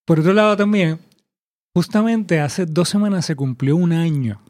por 0.07 0.21
otro 0.21 0.33
lado 0.33 0.57
también, 0.57 0.99
justamente 1.75 2.41
hace 2.41 2.67
dos 2.67 2.89
semanas 2.89 3.27
se 3.27 3.37
cumplió 3.37 3.77
un 3.77 3.93
año 3.93 4.41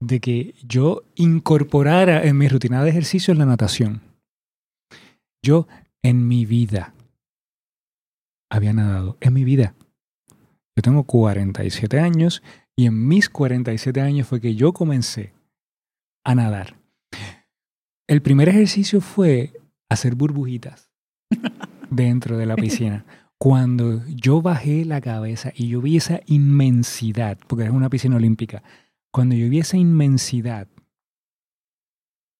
de 0.00 0.20
que 0.20 0.54
yo 0.66 1.02
incorporara 1.14 2.24
en 2.24 2.38
mi 2.38 2.48
rutina 2.48 2.82
de 2.82 2.90
ejercicio 2.90 3.34
la 3.34 3.46
natación. 3.46 4.00
Yo 5.42 5.66
en 6.02 6.26
mi 6.26 6.46
vida 6.46 6.94
había 8.50 8.72
nadado, 8.72 9.16
en 9.20 9.32
mi 9.32 9.44
vida. 9.44 9.74
Yo 10.76 10.82
tengo 10.82 11.04
47 11.04 11.98
años 11.98 12.42
y 12.76 12.86
en 12.86 13.06
mis 13.06 13.28
47 13.28 14.00
años 14.00 14.26
fue 14.26 14.40
que 14.40 14.54
yo 14.54 14.72
comencé 14.72 15.32
a 16.24 16.34
nadar. 16.34 16.76
El 18.08 18.22
primer 18.22 18.48
ejercicio 18.48 19.00
fue 19.00 19.59
hacer 19.90 20.14
burbujitas 20.14 20.90
dentro 21.90 22.38
de 22.38 22.46
la 22.46 22.56
piscina. 22.56 23.04
Cuando 23.38 24.06
yo 24.06 24.40
bajé 24.40 24.84
la 24.84 25.00
cabeza 25.00 25.52
y 25.54 25.68
yo 25.68 25.80
vi 25.80 25.96
esa 25.96 26.20
inmensidad, 26.26 27.38
porque 27.46 27.64
es 27.64 27.70
una 27.70 27.90
piscina 27.90 28.16
olímpica, 28.16 28.62
cuando 29.12 29.34
yo 29.34 29.48
vi 29.48 29.58
esa 29.58 29.76
inmensidad, 29.76 30.68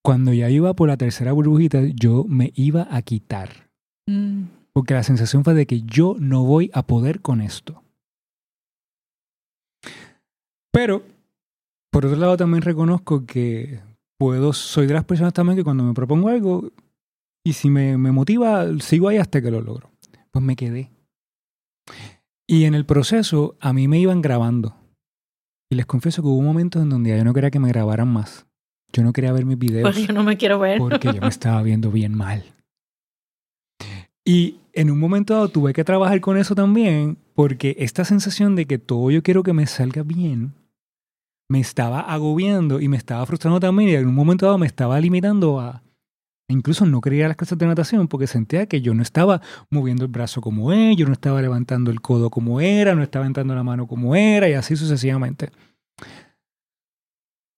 cuando 0.02 0.32
ya 0.32 0.48
iba 0.48 0.74
por 0.74 0.88
la 0.88 0.96
tercera 0.96 1.32
burbujita, 1.32 1.82
yo 1.94 2.24
me 2.24 2.52
iba 2.54 2.86
a 2.90 3.02
quitar. 3.02 3.70
Mm. 4.06 4.44
Porque 4.72 4.94
la 4.94 5.02
sensación 5.02 5.44
fue 5.44 5.54
de 5.54 5.66
que 5.66 5.82
yo 5.82 6.16
no 6.18 6.44
voy 6.44 6.70
a 6.72 6.86
poder 6.86 7.20
con 7.20 7.40
esto. 7.40 7.82
Pero, 10.70 11.02
por 11.90 12.06
otro 12.06 12.18
lado, 12.18 12.36
también 12.36 12.62
reconozco 12.62 13.26
que 13.26 13.80
puedo, 14.16 14.52
soy 14.52 14.86
de 14.86 14.94
las 14.94 15.04
personas 15.04 15.32
también 15.32 15.56
que 15.56 15.64
cuando 15.64 15.82
me 15.82 15.94
propongo 15.94 16.28
algo 16.28 16.70
y 17.50 17.52
si 17.52 17.68
me, 17.68 17.98
me 17.98 18.12
motiva, 18.12 18.64
sigo 18.78 19.08
ahí 19.08 19.16
hasta 19.16 19.42
que 19.42 19.50
lo 19.50 19.60
logro. 19.60 19.90
Pues 20.30 20.44
me 20.44 20.54
quedé. 20.54 20.92
Y 22.46 22.64
en 22.64 22.74
el 22.76 22.86
proceso, 22.86 23.56
a 23.58 23.72
mí 23.72 23.88
me 23.88 23.98
iban 23.98 24.22
grabando. 24.22 24.76
Y 25.68 25.74
les 25.74 25.84
confieso 25.84 26.22
que 26.22 26.28
hubo 26.28 26.42
momentos 26.42 26.80
en 26.80 26.90
donde 26.90 27.10
yo 27.16 27.24
no 27.24 27.34
quería 27.34 27.50
que 27.50 27.58
me 27.58 27.68
grabaran 27.70 28.06
más. 28.06 28.46
Yo 28.92 29.02
no 29.02 29.12
quería 29.12 29.32
ver 29.32 29.46
mis 29.46 29.58
videos 29.58 29.82
Porque 29.82 30.06
yo 30.06 30.12
no 30.12 30.22
me 30.22 30.36
quiero 30.36 30.60
ver. 30.60 30.78
porque 30.78 31.12
yo 31.12 31.20
me 31.20 31.26
estaba 31.38 31.60
viendo 31.64 31.90
bien 31.90 32.14
mal. 32.14 32.44
Y 34.24 34.58
en 34.72 34.92
un 34.92 35.00
momento 35.00 35.34
dado 35.34 35.48
tuve 35.48 35.72
que 35.72 35.82
trabajar 35.82 36.20
con 36.20 36.36
eso 36.36 36.54
también, 36.54 37.18
porque 37.34 37.74
esta 37.80 38.04
sensación 38.04 38.54
de 38.54 38.66
que 38.66 38.78
todo 38.78 39.10
yo 39.10 39.24
quiero 39.24 39.42
que 39.42 39.54
me 39.54 39.66
salga 39.66 40.04
bien, 40.04 40.54
me 41.48 41.58
estaba 41.58 42.00
agobiando 42.02 42.80
y 42.80 42.86
me 42.86 42.96
estaba 42.96 43.26
frustrando 43.26 43.58
también 43.58 43.90
y 43.90 43.94
en 43.94 44.06
un 44.06 44.14
momento 44.14 44.46
dado 44.46 44.58
me 44.58 44.66
estaba 44.68 45.00
limitando 45.00 45.58
a 45.58 45.82
incluso 46.50 46.86
no 46.86 47.00
quería 47.00 47.28
las 47.28 47.36
clases 47.36 47.58
de 47.58 47.66
natación 47.66 48.08
porque 48.08 48.26
sentía 48.26 48.66
que 48.66 48.80
yo 48.80 48.94
no 48.94 49.02
estaba 49.02 49.40
moviendo 49.70 50.04
el 50.04 50.10
brazo 50.10 50.40
como 50.40 50.72
es, 50.72 50.96
yo 50.96 51.06
no 51.06 51.12
estaba 51.12 51.40
levantando 51.40 51.90
el 51.90 52.00
codo 52.00 52.30
como 52.30 52.60
era, 52.60 52.94
no 52.94 53.02
estaba 53.02 53.24
levantando 53.24 53.54
la 53.54 53.62
mano 53.62 53.86
como 53.86 54.14
era 54.14 54.48
y 54.48 54.54
así 54.54 54.76
sucesivamente. 54.76 55.50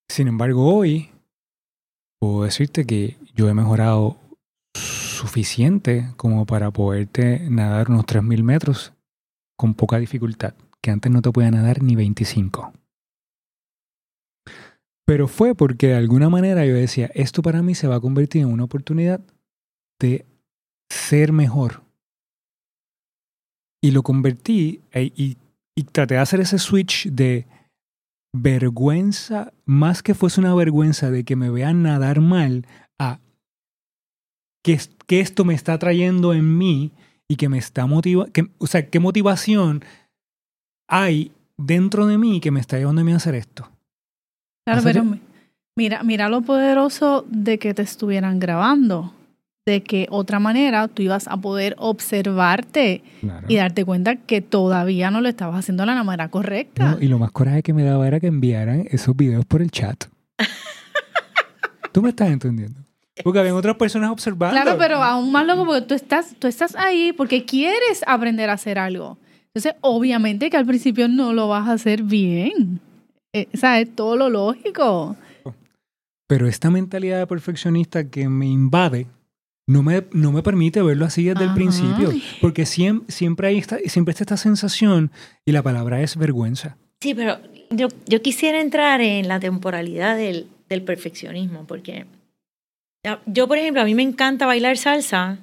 Sin 0.08 0.28
embargo, 0.28 0.74
hoy 0.74 1.10
puedo 2.20 2.44
decirte 2.44 2.84
que 2.84 3.16
yo 3.34 3.48
he 3.48 3.54
mejorado 3.54 4.18
suficiente 4.74 6.12
como 6.16 6.46
para 6.46 6.70
poderte 6.70 7.48
nadar 7.48 7.90
unos 7.90 8.04
3.000 8.04 8.42
metros 8.42 8.92
con 9.56 9.74
poca 9.74 9.98
dificultad, 9.98 10.54
que 10.80 10.90
antes 10.90 11.10
no 11.10 11.22
te 11.22 11.30
podía 11.30 11.50
nadar 11.50 11.82
ni 11.82 11.96
25. 11.96 12.72
Pero 15.06 15.28
fue 15.28 15.54
porque 15.54 15.88
de 15.88 15.96
alguna 15.96 16.28
manera 16.28 16.64
yo 16.64 16.74
decía, 16.74 17.10
esto 17.14 17.42
para 17.42 17.62
mí 17.62 17.74
se 17.74 17.88
va 17.88 17.96
a 17.96 18.00
convertir 18.00 18.42
en 18.42 18.52
una 18.52 18.64
oportunidad 18.64 19.20
de 20.00 20.26
ser 20.90 21.32
mejor. 21.32 21.82
Y 23.82 23.90
lo 23.90 24.02
convertí 24.02 24.80
e- 24.92 25.12
y, 25.16 25.38
y 25.76 25.84
traté 25.84 26.14
de 26.14 26.20
hacer 26.20 26.40
ese 26.40 26.58
switch 26.58 27.08
de 27.08 27.46
vergüenza, 28.34 29.52
más 29.66 30.02
que 30.02 30.14
fuese 30.14 30.40
una 30.40 30.54
vergüenza 30.54 31.10
de 31.10 31.24
que 31.24 31.36
me 31.36 31.50
vean 31.50 31.82
nadar 31.82 32.20
mal, 32.20 32.66
a 32.98 33.20
que, 34.64 34.78
que 35.06 35.20
esto 35.20 35.44
me 35.44 35.54
está 35.54 35.78
trayendo 35.78 36.32
en 36.32 36.56
mí 36.56 36.92
y 37.28 37.36
que 37.36 37.48
me 37.48 37.58
está 37.58 37.86
motivando, 37.86 38.32
o 38.58 38.66
sea, 38.66 38.88
qué 38.88 39.00
motivación 39.00 39.84
hay 40.88 41.32
dentro 41.56 42.06
de 42.06 42.18
mí 42.18 42.40
que 42.40 42.50
me 42.50 42.60
está 42.60 42.78
llevando 42.78 43.02
a 43.02 43.16
hacer 43.16 43.34
esto. 43.34 43.70
Claro, 44.64 44.80
pero 44.84 45.04
mi- 45.04 45.20
mira, 45.76 46.02
mira 46.02 46.28
lo 46.28 46.42
poderoso 46.42 47.24
de 47.28 47.58
que 47.58 47.74
te 47.74 47.82
estuvieran 47.82 48.38
grabando. 48.38 49.12
De 49.64 49.82
que 49.84 50.08
otra 50.10 50.40
manera 50.40 50.88
tú 50.88 51.02
ibas 51.02 51.28
a 51.28 51.36
poder 51.36 51.76
observarte 51.78 53.02
Claro. 53.20 53.46
y 53.48 53.54
darte 53.56 53.84
cuenta 53.84 54.16
que 54.16 54.40
todavía 54.40 55.12
no 55.12 55.20
lo 55.20 55.28
estabas 55.28 55.60
haciendo 55.60 55.84
de 55.84 55.86
la 55.94 56.02
manera 56.02 56.28
correcta. 56.30 56.92
No, 56.92 56.98
y 57.00 57.06
lo 57.06 57.18
más 57.20 57.30
coraje 57.30 57.62
que 57.62 57.72
me 57.72 57.84
daba 57.84 58.08
era 58.08 58.18
que 58.18 58.26
enviaran 58.26 58.88
esos 58.90 59.16
videos 59.16 59.44
por 59.44 59.62
el 59.62 59.70
chat. 59.70 60.04
¿Tú 61.92 62.02
me 62.02 62.08
estás 62.08 62.30
entendiendo? 62.30 62.80
Porque 63.22 63.38
habían 63.38 63.54
otras 63.54 63.76
personas 63.76 64.10
observando. 64.10 64.60
Claro, 64.60 64.76
pero 64.78 64.96
aún 65.02 65.30
más 65.30 65.46
loco 65.46 65.64
porque 65.66 65.82
tú 65.82 65.94
estás, 65.94 66.34
tú 66.38 66.48
estás 66.48 66.74
ahí 66.74 67.12
porque 67.12 67.44
quieres 67.44 68.02
aprender 68.06 68.50
a 68.50 68.54
hacer 68.54 68.78
algo. 68.78 69.18
Entonces, 69.54 69.74
obviamente 69.82 70.48
que 70.50 70.56
al 70.56 70.64
principio 70.66 71.06
no 71.08 71.32
lo 71.34 71.46
vas 71.48 71.68
a 71.68 71.72
hacer 71.74 72.02
bien. 72.02 72.80
Eh, 73.34 73.48
o 73.52 73.56
sea, 73.56 73.80
es 73.80 73.94
todo 73.94 74.16
lo 74.16 74.28
lógico. 74.28 75.16
Pero 76.28 76.46
esta 76.48 76.70
mentalidad 76.70 77.18
de 77.18 77.26
perfeccionista 77.26 78.08
que 78.08 78.28
me 78.28 78.46
invade 78.46 79.06
no 79.66 79.82
me, 79.82 80.04
no 80.12 80.32
me 80.32 80.42
permite 80.42 80.82
verlo 80.82 81.04
así 81.04 81.24
desde 81.24 81.42
el 81.44 81.50
Ajá. 81.50 81.54
principio. 81.54 82.10
Porque 82.40 82.62
siem- 82.64 83.04
siempre, 83.08 83.48
hay 83.48 83.58
esta, 83.58 83.78
siempre 83.86 84.12
está 84.12 84.24
esta 84.24 84.36
sensación 84.36 85.10
y 85.46 85.52
la 85.52 85.62
palabra 85.62 86.00
es 86.02 86.16
vergüenza. 86.16 86.76
Sí, 87.02 87.14
pero 87.14 87.38
yo, 87.70 87.88
yo 88.06 88.22
quisiera 88.22 88.60
entrar 88.60 89.00
en 89.00 89.28
la 89.28 89.40
temporalidad 89.40 90.16
del, 90.16 90.46
del 90.68 90.82
perfeccionismo, 90.82 91.66
porque 91.66 92.06
yo, 93.26 93.48
por 93.48 93.58
ejemplo, 93.58 93.82
a 93.82 93.84
mí 93.84 93.94
me 93.94 94.02
encanta 94.02 94.46
bailar 94.46 94.76
salsa 94.78 95.38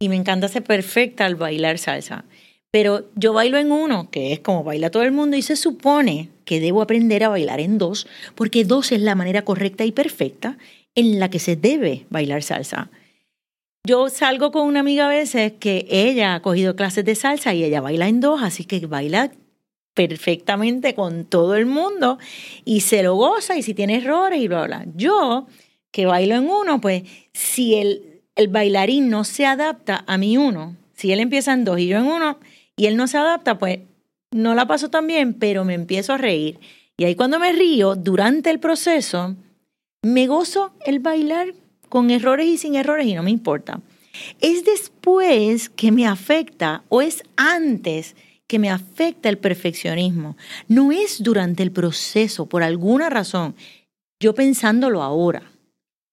y 0.00 0.08
me 0.08 0.16
encanta 0.16 0.48
ser 0.48 0.64
perfecta 0.64 1.24
al 1.26 1.36
bailar 1.36 1.78
salsa, 1.78 2.24
pero 2.72 3.08
yo 3.14 3.32
bailo 3.32 3.58
en 3.58 3.70
uno, 3.70 4.10
que 4.10 4.32
es 4.32 4.40
como 4.40 4.64
baila 4.64 4.90
todo 4.90 5.04
el 5.04 5.12
mundo, 5.12 5.36
y 5.36 5.42
se 5.42 5.54
supone 5.54 6.30
que 6.50 6.58
debo 6.58 6.82
aprender 6.82 7.22
a 7.22 7.28
bailar 7.28 7.60
en 7.60 7.78
dos, 7.78 8.08
porque 8.34 8.64
dos 8.64 8.90
es 8.90 9.00
la 9.00 9.14
manera 9.14 9.42
correcta 9.42 9.84
y 9.84 9.92
perfecta 9.92 10.58
en 10.96 11.20
la 11.20 11.30
que 11.30 11.38
se 11.38 11.54
debe 11.54 12.06
bailar 12.10 12.42
salsa. 12.42 12.90
Yo 13.86 14.08
salgo 14.08 14.50
con 14.50 14.66
una 14.66 14.80
amiga 14.80 15.06
a 15.06 15.10
veces 15.10 15.52
que 15.60 15.86
ella 15.88 16.34
ha 16.34 16.42
cogido 16.42 16.74
clases 16.74 17.04
de 17.04 17.14
salsa 17.14 17.54
y 17.54 17.62
ella 17.62 17.80
baila 17.80 18.08
en 18.08 18.18
dos, 18.18 18.42
así 18.42 18.64
que 18.64 18.84
baila 18.86 19.30
perfectamente 19.94 20.96
con 20.96 21.24
todo 21.24 21.54
el 21.54 21.66
mundo 21.66 22.18
y 22.64 22.80
se 22.80 23.04
lo 23.04 23.14
goza 23.14 23.56
y 23.56 23.62
si 23.62 23.72
tiene 23.72 23.98
errores 23.98 24.40
y 24.40 24.48
bla, 24.48 24.64
bla. 24.64 24.86
Yo, 24.96 25.46
que 25.92 26.06
bailo 26.06 26.34
en 26.34 26.50
uno, 26.50 26.80
pues 26.80 27.04
si 27.32 27.76
el, 27.76 28.22
el 28.34 28.48
bailarín 28.48 29.08
no 29.08 29.22
se 29.22 29.46
adapta 29.46 30.02
a 30.04 30.18
mi 30.18 30.36
uno, 30.36 30.74
si 30.94 31.12
él 31.12 31.20
empieza 31.20 31.52
en 31.52 31.64
dos 31.64 31.78
y 31.78 31.86
yo 31.86 31.98
en 31.98 32.06
uno 32.06 32.40
y 32.74 32.86
él 32.86 32.96
no 32.96 33.06
se 33.06 33.18
adapta, 33.18 33.56
pues 33.56 33.78
no 34.32 34.54
la 34.54 34.66
paso 34.66 34.90
tan 34.90 35.06
bien, 35.06 35.34
pero 35.34 35.64
me 35.64 35.74
empiezo 35.74 36.12
a 36.12 36.18
reír. 36.18 36.58
Y 36.96 37.04
ahí 37.04 37.14
cuando 37.14 37.38
me 37.38 37.52
río, 37.52 37.96
durante 37.96 38.50
el 38.50 38.60
proceso, 38.60 39.34
me 40.02 40.26
gozo 40.26 40.72
el 40.84 40.98
bailar 41.00 41.54
con 41.88 42.10
errores 42.10 42.46
y 42.46 42.58
sin 42.58 42.74
errores 42.74 43.06
y 43.06 43.14
no 43.14 43.22
me 43.22 43.30
importa. 43.30 43.80
Es 44.40 44.64
después 44.64 45.70
que 45.70 45.92
me 45.92 46.06
afecta 46.06 46.82
o 46.88 47.00
es 47.02 47.22
antes 47.36 48.14
que 48.46 48.58
me 48.58 48.68
afecta 48.70 49.28
el 49.28 49.38
perfeccionismo. 49.38 50.36
No 50.68 50.92
es 50.92 51.22
durante 51.22 51.62
el 51.62 51.70
proceso, 51.72 52.46
por 52.46 52.62
alguna 52.62 53.08
razón. 53.08 53.54
Yo 54.20 54.34
pensándolo 54.34 55.02
ahora. 55.02 55.42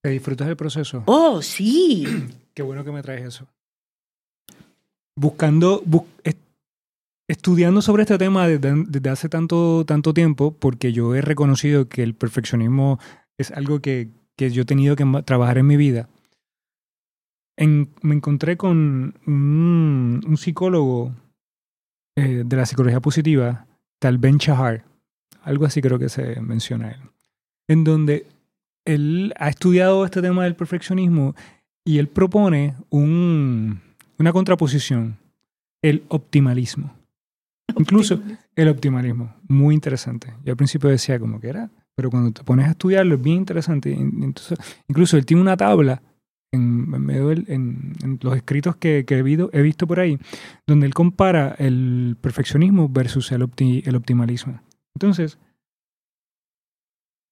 ¿Te 0.03 0.09
disfrutas 0.11 0.47
del 0.47 0.55
proceso? 0.55 1.03
Oh, 1.07 1.41
sí. 1.41 2.05
Qué 2.53 2.61
bueno 2.63 2.85
que 2.85 2.91
me 2.91 3.01
traes 3.01 3.25
eso. 3.25 3.47
Buscando, 5.15 5.81
bu- 5.83 6.05
estudiando 7.27 7.81
sobre 7.81 8.03
este 8.03 8.17
tema 8.17 8.47
desde, 8.47 9.09
hace 9.09 9.29
tanto, 9.29 9.85
tanto 9.85 10.13
tiempo, 10.13 10.55
porque 10.57 10.93
yo 10.93 11.15
he 11.15 11.21
reconocido 11.21 11.89
que 11.89 12.03
el 12.03 12.15
perfeccionismo 12.15 12.99
es 13.37 13.51
algo 13.51 13.81
que, 13.81 14.09
que 14.35 14.49
yo 14.49 14.61
he 14.61 14.65
tenido 14.65 14.95
que 14.95 15.05
trabajar 15.25 15.57
en 15.57 15.67
mi 15.67 15.77
vida. 15.77 16.09
Me 17.57 18.15
encontré 18.15 18.55
con 18.55 19.15
un, 19.25 20.21
un 20.25 20.37
psicólogo 20.37 21.11
eh, 22.15 22.43
de 22.45 22.55
la 22.55 22.65
psicología 22.65 22.99
positiva, 22.99 23.67
tal 23.99 24.17
Ben 24.17 24.37
Shahar, 24.37 24.85
algo 25.43 25.65
así 25.65 25.81
creo 25.81 25.99
que 25.99 26.09
se 26.09 26.39
menciona 26.41 26.91
él, 26.91 26.99
en 27.67 27.83
donde 27.83 28.25
él 28.85 29.33
ha 29.37 29.49
estudiado 29.49 30.05
este 30.05 30.21
tema 30.21 30.43
del 30.43 30.55
perfeccionismo 30.55 31.35
y 31.85 31.99
él 31.99 32.07
propone 32.07 32.75
un, 32.89 33.81
una 34.17 34.33
contraposición, 34.33 35.17
el 35.81 36.03
optimalismo. 36.07 36.96
Incluso 37.75 38.21
el 38.55 38.69
optimalismo, 38.69 39.35
muy 39.47 39.75
interesante. 39.75 40.33
Yo 40.43 40.51
al 40.53 40.57
principio 40.57 40.89
decía 40.89 41.19
como 41.19 41.39
que 41.39 41.49
era, 41.49 41.69
pero 41.95 42.09
cuando 42.09 42.31
te 42.31 42.43
pones 42.43 42.67
a 42.67 42.71
estudiarlo 42.71 43.15
es 43.15 43.21
bien 43.21 43.37
interesante. 43.37 43.91
Entonces, 43.93 44.57
incluso 44.87 45.17
él 45.17 45.25
tiene 45.25 45.41
una 45.41 45.57
tabla 45.57 46.01
en, 46.51 46.91
en 46.93 47.05
medio 47.05 47.27
del- 47.27 47.45
en, 47.49 47.93
en 48.03 48.19
los 48.21 48.35
escritos 48.35 48.77
que, 48.77 49.03
que 49.05 49.17
he, 49.17 49.21
visto, 49.23 49.49
he 49.53 49.61
visto 49.61 49.85
por 49.85 49.99
ahí, 49.99 50.17
donde 50.65 50.85
él 50.87 50.93
compara 50.93 51.55
el 51.59 52.17
perfeccionismo 52.21 52.87
versus 52.89 53.31
el, 53.31 53.41
opti- 53.43 53.85
el 53.85 53.95
optimalismo. 53.95 54.61
Entonces, 54.95 55.37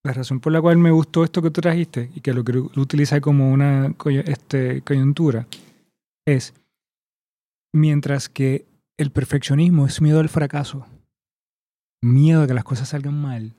la 0.03 0.13
razón 0.13 0.39
por 0.39 0.51
la 0.51 0.61
cual 0.61 0.77
me 0.77 0.91
gustó 0.91 1.23
esto 1.23 1.41
que 1.41 1.49
tú 1.49 1.61
trajiste 1.61 2.11
y 2.13 2.19
que 2.21 2.33
lo 2.33 2.41
utilizar 2.75 3.21
como 3.21 3.51
una 3.51 3.95
este, 4.25 4.81
coyuntura 4.81 5.47
es, 6.27 6.53
mientras 7.73 8.29
que 8.29 8.65
el 8.97 9.11
perfeccionismo 9.11 9.85
es 9.85 10.01
miedo 10.01 10.19
al 10.19 10.29
fracaso, 10.29 10.85
miedo 12.01 12.43
a 12.43 12.47
que 12.47 12.53
las 12.53 12.63
cosas 12.63 12.89
salgan 12.89 13.19
mal, 13.19 13.55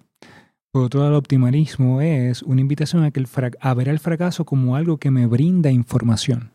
por 0.76 0.84
otro 0.84 1.00
lado 1.00 1.12
el 1.12 1.18
optimalismo 1.18 2.02
es 2.02 2.42
una 2.42 2.60
invitación 2.60 3.02
a, 3.04 3.10
que 3.10 3.18
el 3.18 3.26
a 3.60 3.72
ver 3.72 3.88
el 3.88 3.98
fracaso 3.98 4.44
como 4.44 4.76
algo 4.76 4.98
que 4.98 5.10
me 5.10 5.26
brinda 5.26 5.70
información. 5.70 6.50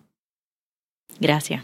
Gracias. 1.19 1.63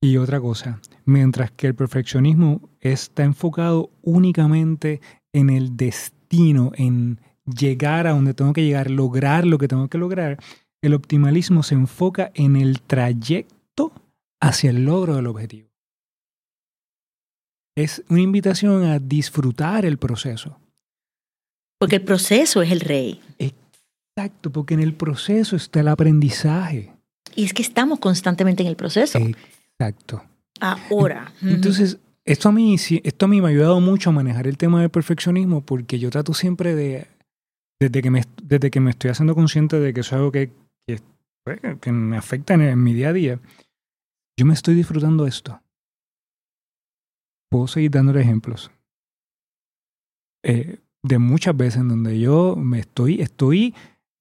Y 0.00 0.16
otra 0.16 0.40
cosa, 0.40 0.80
mientras 1.04 1.52
que 1.52 1.68
el 1.68 1.76
perfeccionismo 1.76 2.68
está 2.80 3.22
enfocado 3.22 3.90
únicamente 4.02 5.00
en 5.32 5.50
el 5.50 5.76
destino, 5.76 6.72
en 6.74 7.20
llegar 7.44 8.08
a 8.08 8.10
donde 8.10 8.34
tengo 8.34 8.52
que 8.52 8.64
llegar, 8.64 8.90
lograr 8.90 9.46
lo 9.46 9.58
que 9.58 9.68
tengo 9.68 9.86
que 9.86 9.98
lograr, 9.98 10.38
el 10.82 10.94
optimalismo 10.94 11.62
se 11.62 11.76
enfoca 11.76 12.32
en 12.34 12.56
el 12.56 12.80
trayecto 12.80 13.59
hacia 14.40 14.70
el 14.70 14.84
logro 14.84 15.16
del 15.16 15.26
objetivo. 15.26 15.68
Es 17.76 18.02
una 18.08 18.20
invitación 18.20 18.84
a 18.84 18.98
disfrutar 18.98 19.84
el 19.84 19.98
proceso. 19.98 20.58
Porque 21.78 21.96
el 21.96 22.02
proceso 22.02 22.62
es 22.62 22.70
el 22.72 22.80
rey. 22.80 23.20
Exacto, 23.38 24.50
porque 24.50 24.74
en 24.74 24.80
el 24.80 24.94
proceso 24.94 25.56
está 25.56 25.80
el 25.80 25.88
aprendizaje. 25.88 26.92
Y 27.34 27.44
es 27.44 27.54
que 27.54 27.62
estamos 27.62 28.00
constantemente 28.00 28.62
en 28.62 28.68
el 28.68 28.76
proceso. 28.76 29.18
Exacto. 29.18 30.22
Ahora. 30.60 31.32
Entonces, 31.40 31.98
esto 32.24 32.50
a, 32.50 32.52
mí, 32.52 32.74
esto 32.74 33.24
a 33.24 33.28
mí 33.28 33.40
me 33.40 33.46
ha 33.46 33.50
ayudado 33.50 33.80
mucho 33.80 34.10
a 34.10 34.12
manejar 34.12 34.46
el 34.46 34.58
tema 34.58 34.80
del 34.80 34.90
perfeccionismo 34.90 35.62
porque 35.62 35.98
yo 35.98 36.10
trato 36.10 36.34
siempre 36.34 36.74
de, 36.74 37.06
desde 37.80 38.02
que 38.02 38.10
me, 38.10 38.24
desde 38.42 38.70
que 38.70 38.80
me 38.80 38.90
estoy 38.90 39.10
haciendo 39.10 39.34
consciente 39.34 39.80
de 39.80 39.94
que 39.94 40.00
eso 40.00 40.14
es 40.14 40.18
algo 40.18 40.32
que, 40.32 40.50
que, 40.86 41.00
pues, 41.44 41.60
que 41.80 41.92
me 41.92 42.18
afecta 42.18 42.54
en, 42.54 42.60
en 42.60 42.82
mi 42.82 42.92
día 42.92 43.08
a 43.08 43.12
día, 43.14 43.40
yo 44.40 44.46
me 44.46 44.54
estoy 44.54 44.74
disfrutando 44.74 45.26
esto. 45.26 45.60
Puedo 47.50 47.66
seguir 47.66 47.90
dándole 47.90 48.22
ejemplos. 48.22 48.70
Eh, 50.42 50.78
de 51.02 51.18
muchas 51.18 51.54
veces 51.54 51.82
en 51.82 51.88
donde 51.88 52.18
yo 52.18 52.56
me 52.56 52.78
estoy, 52.78 53.20
estoy 53.20 53.74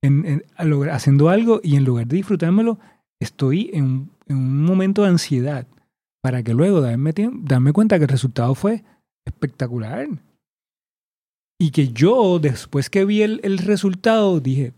en- 0.03 0.43
haciendo 0.91 1.29
algo 1.29 1.61
y 1.63 1.77
en 1.77 1.85
lugar 1.85 2.05
de 2.07 2.17
disfrutármelo, 2.17 2.79
estoy 3.21 3.69
en, 3.73 3.83
un- 3.85 4.11
en 4.27 4.35
un 4.35 4.65
momento 4.65 5.03
de 5.03 5.09
ansiedad 5.09 5.65
para 6.21 6.43
que 6.43 6.53
luego 6.53 6.81
darme, 6.81 7.13
darme 7.43 7.71
cuenta 7.71 7.97
que 7.97 8.03
el 8.03 8.09
resultado 8.09 8.55
fue 8.55 8.83
espectacular. 9.25 10.05
Y 11.61 11.71
que 11.71 11.93
yo, 11.93 12.39
después 12.39 12.89
que 12.89 13.05
vi 13.05 13.21
el, 13.21 13.39
el 13.43 13.57
resultado, 13.59 14.41
dije, 14.41 14.73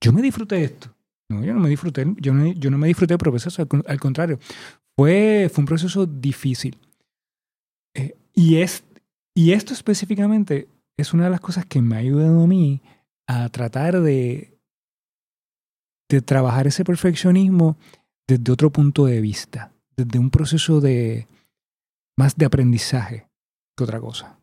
yo 0.00 0.12
me 0.12 0.22
disfruté 0.22 0.62
esto. 0.62 0.94
No, 1.30 1.44
yo 1.44 1.52
no 1.52 1.60
me 1.60 1.68
disfruté, 1.68 2.06
yo 2.18 2.32
no, 2.32 2.52
yo 2.52 2.70
no 2.70 2.78
me 2.78 2.86
disfruté 2.88 3.12
del 3.12 3.18
proceso, 3.18 3.60
al, 3.62 3.68
con- 3.68 3.84
al 3.86 4.00
contrario, 4.00 4.38
fue, 4.96 5.50
fue 5.52 5.62
un 5.62 5.66
proceso 5.66 6.06
difícil. 6.06 6.78
Eh, 7.94 8.16
y, 8.34 8.56
es, 8.56 8.84
y 9.36 9.52
esto 9.52 9.72
específicamente 9.74 10.68
es 10.98 11.12
una 11.12 11.24
de 11.24 11.30
las 11.30 11.40
cosas 11.40 11.66
que 11.66 11.82
me 11.82 11.96
ha 11.96 11.98
ayudado 11.98 12.42
a 12.42 12.46
mí 12.46 12.80
a 13.28 13.48
tratar 13.50 14.00
de, 14.00 14.58
de 16.10 16.22
trabajar 16.22 16.66
ese 16.66 16.82
perfeccionismo 16.84 17.76
desde 18.26 18.50
otro 18.52 18.70
punto 18.70 19.04
de 19.04 19.20
vista, 19.20 19.72
desde 19.96 20.18
un 20.18 20.30
proceso 20.30 20.80
de 20.80 21.28
más 22.16 22.36
de 22.36 22.46
aprendizaje 22.46 23.28
que 23.76 23.84
otra 23.84 24.00
cosa. 24.00 24.38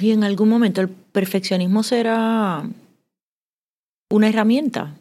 Y 0.00 0.10
en 0.10 0.24
algún 0.24 0.48
momento 0.48 0.80
el 0.80 0.88
perfeccionismo 0.88 1.82
será 1.82 2.64
una 4.10 4.28
herramienta. 4.28 4.96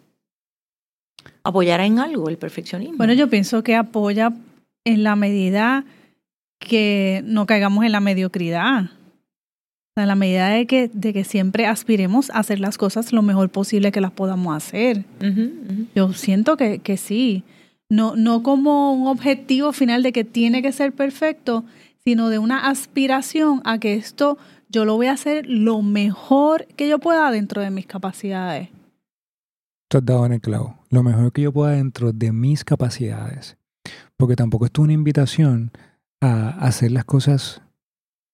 ¿Apoyará 1.44 1.86
en 1.86 2.00
algo 2.00 2.30
el 2.30 2.38
perfeccionismo? 2.38 2.98
Bueno, 2.98 3.14
yo 3.14 3.30
pienso 3.30 3.64
que 3.64 3.76
apoya 3.76 4.34
en 4.86 5.04
la 5.04 5.16
medida 5.16 5.84
que 6.60 7.22
no 7.26 7.46
caigamos 7.46 7.86
en 7.86 7.92
la 7.92 8.00
mediocridad. 8.00 8.92
En 9.96 10.08
la 10.08 10.16
medida 10.16 10.50
de 10.50 10.66
que, 10.66 10.90
de 10.94 11.12
que 11.12 11.24
siempre 11.24 11.66
aspiremos 11.66 12.30
a 12.30 12.40
hacer 12.40 12.60
las 12.60 12.78
cosas 12.78 13.12
lo 13.12 13.22
mejor 13.22 13.50
posible 13.50 13.92
que 13.92 14.00
las 14.00 14.12
podamos 14.12 14.56
hacer. 14.56 15.04
Yo 15.94 16.14
siento 16.14 16.56
que, 16.56 16.80
que 16.80 16.96
sí. 16.96 17.44
No, 17.90 18.16
no 18.16 18.44
como 18.44 18.94
un 18.94 19.08
objetivo 19.08 19.74
final 19.74 20.04
de 20.04 20.14
que 20.14 20.24
tiene 20.24 20.62
que 20.62 20.72
ser 20.72 20.94
perfecto, 20.94 21.66
sino 22.06 22.30
de 22.30 22.40
una 22.40 22.70
aspiración 22.70 23.62
a 23.66 23.80
que 23.80 23.96
esto 23.96 24.38
yo 24.70 24.86
lo 24.86 24.96
voy 24.96 25.08
a 25.08 25.14
hacer 25.14 25.48
lo 25.48 25.82
mejor 25.82 26.68
que 26.76 26.88
yo 26.88 27.00
pueda 27.00 27.30
dentro 27.32 27.62
de 27.62 27.72
mis 27.72 27.88
capacidades. 27.88 28.70
Tú 29.90 29.98
has 29.98 30.06
dado 30.06 30.26
en 30.26 30.34
el 30.34 30.42
clavo. 30.42 30.78
Lo 30.90 31.02
mejor 31.02 31.34
que 31.34 31.42
yo 31.42 31.52
pueda 31.52 31.72
dentro 31.72 32.14
de 32.14 32.32
mis 32.32 32.64
capacidades. 32.64 33.58
Porque 34.18 34.36
tampoco 34.36 34.66
es 34.66 34.72
una 34.78 34.94
invitación 34.94 35.72
a 36.22 36.50
hacer 36.50 36.92
las 36.92 37.06
cosas, 37.06 37.62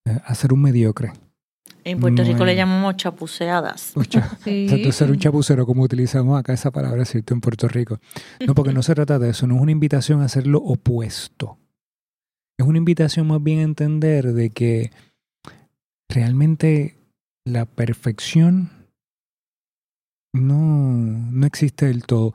eh, 0.04 0.18
a 0.24 0.34
ser 0.34 0.52
un 0.52 0.60
mediocre. 0.60 1.12
En 1.82 1.98
Puerto 1.98 2.24
Rico 2.24 2.44
le 2.44 2.54
llamamos 2.54 2.96
chapuceadas. 2.96 3.94
sí. 4.44 4.92
ser 4.92 5.10
un 5.10 5.18
chapucero, 5.18 5.64
como 5.64 5.82
utilizamos 5.82 6.38
acá 6.38 6.52
esa 6.52 6.70
palabra, 6.70 7.04
¿cierto? 7.06 7.32
En 7.32 7.40
Puerto 7.40 7.68
Rico. 7.68 8.00
No, 8.46 8.54
porque 8.54 8.74
no 8.74 8.82
se 8.82 8.94
trata 8.94 9.18
de 9.18 9.30
eso, 9.30 9.46
no 9.46 9.56
es 9.56 9.62
una 9.62 9.72
invitación 9.72 10.20
a 10.20 10.26
hacer 10.26 10.46
lo 10.46 10.58
opuesto. 10.58 11.58
Es 12.58 12.66
una 12.66 12.78
invitación 12.78 13.28
más 13.28 13.42
bien 13.42 13.60
a 13.60 13.62
entender 13.62 14.32
de 14.32 14.50
que 14.50 14.90
realmente 16.08 16.98
la 17.44 17.64
perfección 17.64 18.70
no, 20.36 20.92
no 21.32 21.46
existe 21.46 21.86
del 21.86 22.04
todo. 22.04 22.34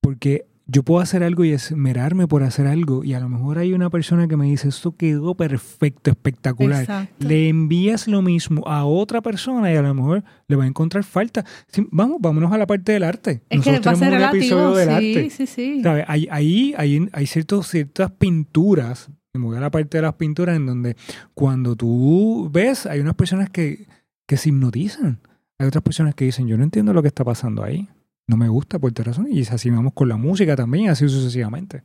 Porque 0.00 0.46
yo 0.66 0.82
puedo 0.82 1.00
hacer 1.00 1.22
algo 1.22 1.44
y 1.44 1.52
esmerarme 1.52 2.26
por 2.26 2.42
hacer 2.42 2.66
algo 2.66 3.04
y 3.04 3.12
a 3.12 3.20
lo 3.20 3.28
mejor 3.28 3.58
hay 3.58 3.74
una 3.74 3.90
persona 3.90 4.28
que 4.28 4.36
me 4.36 4.46
dice, 4.46 4.68
esto 4.68 4.96
quedó 4.96 5.34
perfecto, 5.34 6.10
espectacular. 6.10 7.10
Le 7.18 7.48
envías 7.48 8.08
lo 8.08 8.22
mismo 8.22 8.66
a 8.66 8.86
otra 8.86 9.20
persona 9.20 9.72
y 9.72 9.76
a 9.76 9.82
lo 9.82 9.92
mejor 9.92 10.24
le 10.48 10.56
va 10.56 10.64
a 10.64 10.66
encontrar 10.66 11.04
falta. 11.04 11.44
vamos, 11.90 12.18
vámonos 12.20 12.52
a 12.52 12.58
la 12.58 12.66
parte 12.66 12.92
del 12.92 13.02
arte. 13.02 13.42
Es 13.50 13.58
Nosotros 13.58 13.80
que 13.80 13.86
va 13.86 13.92
a 13.92 13.96
ser 13.96 14.10
relativo, 14.10 14.76
sí, 14.76 15.30
Sí, 15.30 15.46
sí. 15.46 15.82
Ahí, 16.06 16.28
ahí, 16.30 16.74
hay 17.12 17.26
ciertos, 17.26 17.68
ciertas 17.68 18.10
pinturas, 18.12 19.10
me 19.34 19.44
voy 19.44 19.56
a 19.56 19.60
la 19.60 19.70
parte 19.70 19.98
de 19.98 20.02
las 20.02 20.14
pinturas 20.14 20.56
en 20.56 20.64
donde 20.64 20.96
cuando 21.34 21.76
tú 21.76 22.48
ves, 22.52 22.86
hay 22.86 23.00
unas 23.00 23.16
personas 23.16 23.50
que, 23.50 23.86
que 24.26 24.36
se 24.36 24.48
hipnotizan. 24.48 25.20
Otras 25.66 25.82
personas 25.82 26.14
que 26.14 26.24
dicen, 26.24 26.46
yo 26.46 26.56
no 26.56 26.64
entiendo 26.64 26.92
lo 26.92 27.02
que 27.02 27.08
está 27.08 27.24
pasando 27.24 27.62
ahí 27.62 27.88
no 28.26 28.36
me 28.36 28.48
gusta 28.48 28.78
por 28.78 28.90
esta 28.90 29.02
razón. 29.02 29.28
Y 29.30 29.42
así 29.42 29.70
vamos 29.70 29.92
con 29.92 30.08
la 30.08 30.16
música 30.16 30.56
también, 30.56 30.90
así 30.90 31.08
sucesivamente. 31.08 31.82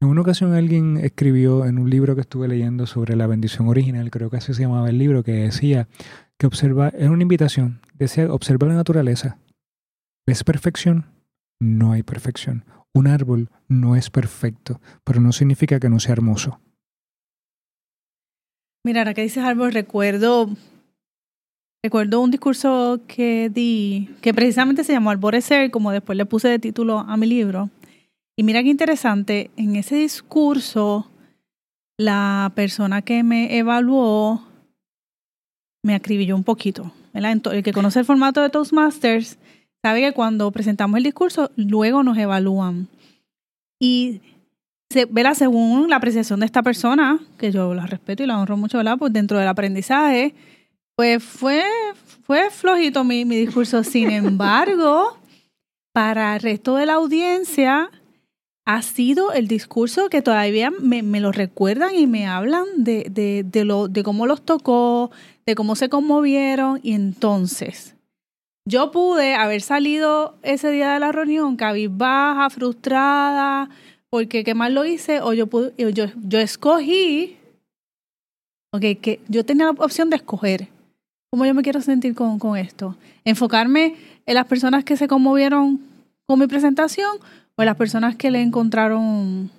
En 0.00 0.08
una 0.08 0.20
ocasión 0.20 0.52
alguien 0.52 0.98
escribió 0.98 1.64
en 1.64 1.78
un 1.78 1.88
libro 1.88 2.14
que 2.14 2.22
estuve 2.22 2.48
leyendo 2.48 2.86
sobre 2.86 3.16
la 3.16 3.26
bendición 3.26 3.68
original, 3.68 4.10
creo 4.10 4.28
que 4.28 4.36
así 4.36 4.52
se 4.52 4.62
llamaba 4.62 4.90
el 4.90 4.98
libro, 4.98 5.22
que 5.22 5.32
decía 5.32 5.88
que 6.36 6.46
observa, 6.46 6.88
era 6.88 7.10
una 7.10 7.22
invitación, 7.22 7.80
decía, 7.94 8.30
observa 8.32 8.66
la 8.66 8.74
naturaleza. 8.74 9.38
¿Ves 10.26 10.44
perfección? 10.44 11.06
No 11.60 11.92
hay 11.92 12.02
perfección. 12.02 12.64
Un 12.92 13.06
árbol 13.06 13.50
no 13.68 13.96
es 13.96 14.10
perfecto, 14.10 14.80
pero 15.04 15.20
no 15.20 15.32
significa 15.32 15.80
que 15.80 15.88
no 15.88 16.00
sea 16.00 16.12
hermoso. 16.12 16.60
Mira, 18.84 19.00
ahora 19.00 19.14
que 19.14 19.22
dices 19.22 19.42
árbol, 19.42 19.72
recuerdo 19.72 20.50
Recuerdo 21.84 22.22
un 22.22 22.30
discurso 22.30 23.02
que 23.06 23.50
di, 23.52 24.08
que 24.22 24.32
precisamente 24.32 24.84
se 24.84 24.94
llamó 24.94 25.10
Alborecer, 25.10 25.70
como 25.70 25.90
después 25.90 26.16
le 26.16 26.24
puse 26.24 26.48
de 26.48 26.58
título 26.58 27.00
a 27.00 27.18
mi 27.18 27.26
libro. 27.26 27.68
Y 28.38 28.42
mira 28.42 28.62
qué 28.62 28.70
interesante, 28.70 29.50
en 29.58 29.76
ese 29.76 29.96
discurso, 29.96 31.10
la 31.98 32.50
persona 32.54 33.02
que 33.02 33.22
me 33.22 33.58
evaluó 33.58 34.42
me 35.82 35.94
acribilló 35.94 36.34
un 36.36 36.42
poquito. 36.42 36.90
El 37.12 37.62
que 37.62 37.74
conoce 37.74 37.98
el 37.98 38.06
formato 38.06 38.40
de 38.40 38.48
Toastmasters 38.48 39.36
sabe 39.82 40.00
que 40.00 40.12
cuando 40.12 40.50
presentamos 40.52 40.96
el 40.96 41.04
discurso, 41.04 41.50
luego 41.54 42.02
nos 42.02 42.16
evalúan. 42.16 42.88
Y 43.78 44.22
se, 44.88 45.04
¿verdad? 45.04 45.34
según 45.34 45.90
la 45.90 45.96
apreciación 45.96 46.40
de 46.40 46.46
esta 46.46 46.62
persona, 46.62 47.20
que 47.36 47.52
yo 47.52 47.74
la 47.74 47.84
respeto 47.84 48.22
y 48.22 48.26
la 48.26 48.38
honro 48.38 48.56
mucho, 48.56 48.78
¿verdad? 48.78 48.96
pues 48.96 49.12
dentro 49.12 49.38
del 49.38 49.48
aprendizaje, 49.48 50.34
pues 50.96 51.22
fue, 51.22 51.62
fue 52.24 52.50
flojito 52.50 53.04
mi, 53.04 53.24
mi 53.24 53.36
discurso. 53.36 53.84
Sin 53.84 54.10
embargo, 54.12 55.18
para 55.92 56.36
el 56.36 56.42
resto 56.42 56.76
de 56.76 56.86
la 56.86 56.94
audiencia, 56.94 57.90
ha 58.66 58.82
sido 58.82 59.32
el 59.32 59.46
discurso 59.46 60.08
que 60.08 60.22
todavía 60.22 60.70
me, 60.70 61.02
me 61.02 61.20
lo 61.20 61.32
recuerdan 61.32 61.94
y 61.94 62.06
me 62.06 62.26
hablan 62.26 62.64
de, 62.76 63.06
de, 63.10 63.44
de, 63.44 63.64
lo, 63.64 63.88
de 63.88 64.02
cómo 64.02 64.26
los 64.26 64.42
tocó, 64.42 65.10
de 65.44 65.54
cómo 65.54 65.76
se 65.76 65.88
conmovieron. 65.88 66.80
Y 66.82 66.94
entonces, 66.94 67.94
yo 68.66 68.90
pude 68.90 69.34
haber 69.34 69.60
salido 69.60 70.38
ese 70.42 70.70
día 70.70 70.94
de 70.94 71.00
la 71.00 71.12
reunión 71.12 71.56
cabizbaja, 71.56 72.48
frustrada, 72.48 73.68
porque 74.08 74.44
qué 74.44 74.54
mal 74.54 74.74
lo 74.74 74.84
hice, 74.84 75.20
o 75.20 75.34
yo, 75.34 75.48
pude, 75.48 75.74
yo, 75.76 76.06
yo 76.22 76.38
escogí, 76.38 77.36
ok, 78.72 78.82
que 79.02 79.20
yo 79.28 79.44
tenía 79.44 79.66
la 79.66 79.72
opción 79.72 80.08
de 80.08 80.16
escoger 80.16 80.73
cómo 81.34 81.46
yo 81.46 81.52
me 81.52 81.64
quiero 81.64 81.80
sentir 81.80 82.14
con, 82.14 82.38
con 82.38 82.56
esto. 82.56 82.96
Enfocarme 83.24 83.96
en 84.24 84.34
las 84.36 84.46
personas 84.46 84.84
que 84.84 84.96
se 84.96 85.08
conmovieron 85.08 85.80
con 86.26 86.38
mi 86.38 86.46
presentación 86.46 87.10
o 87.56 87.62
en 87.62 87.66
las 87.66 87.74
personas 87.74 88.14
que 88.14 88.30
le 88.30 88.40
encontraron 88.40 89.50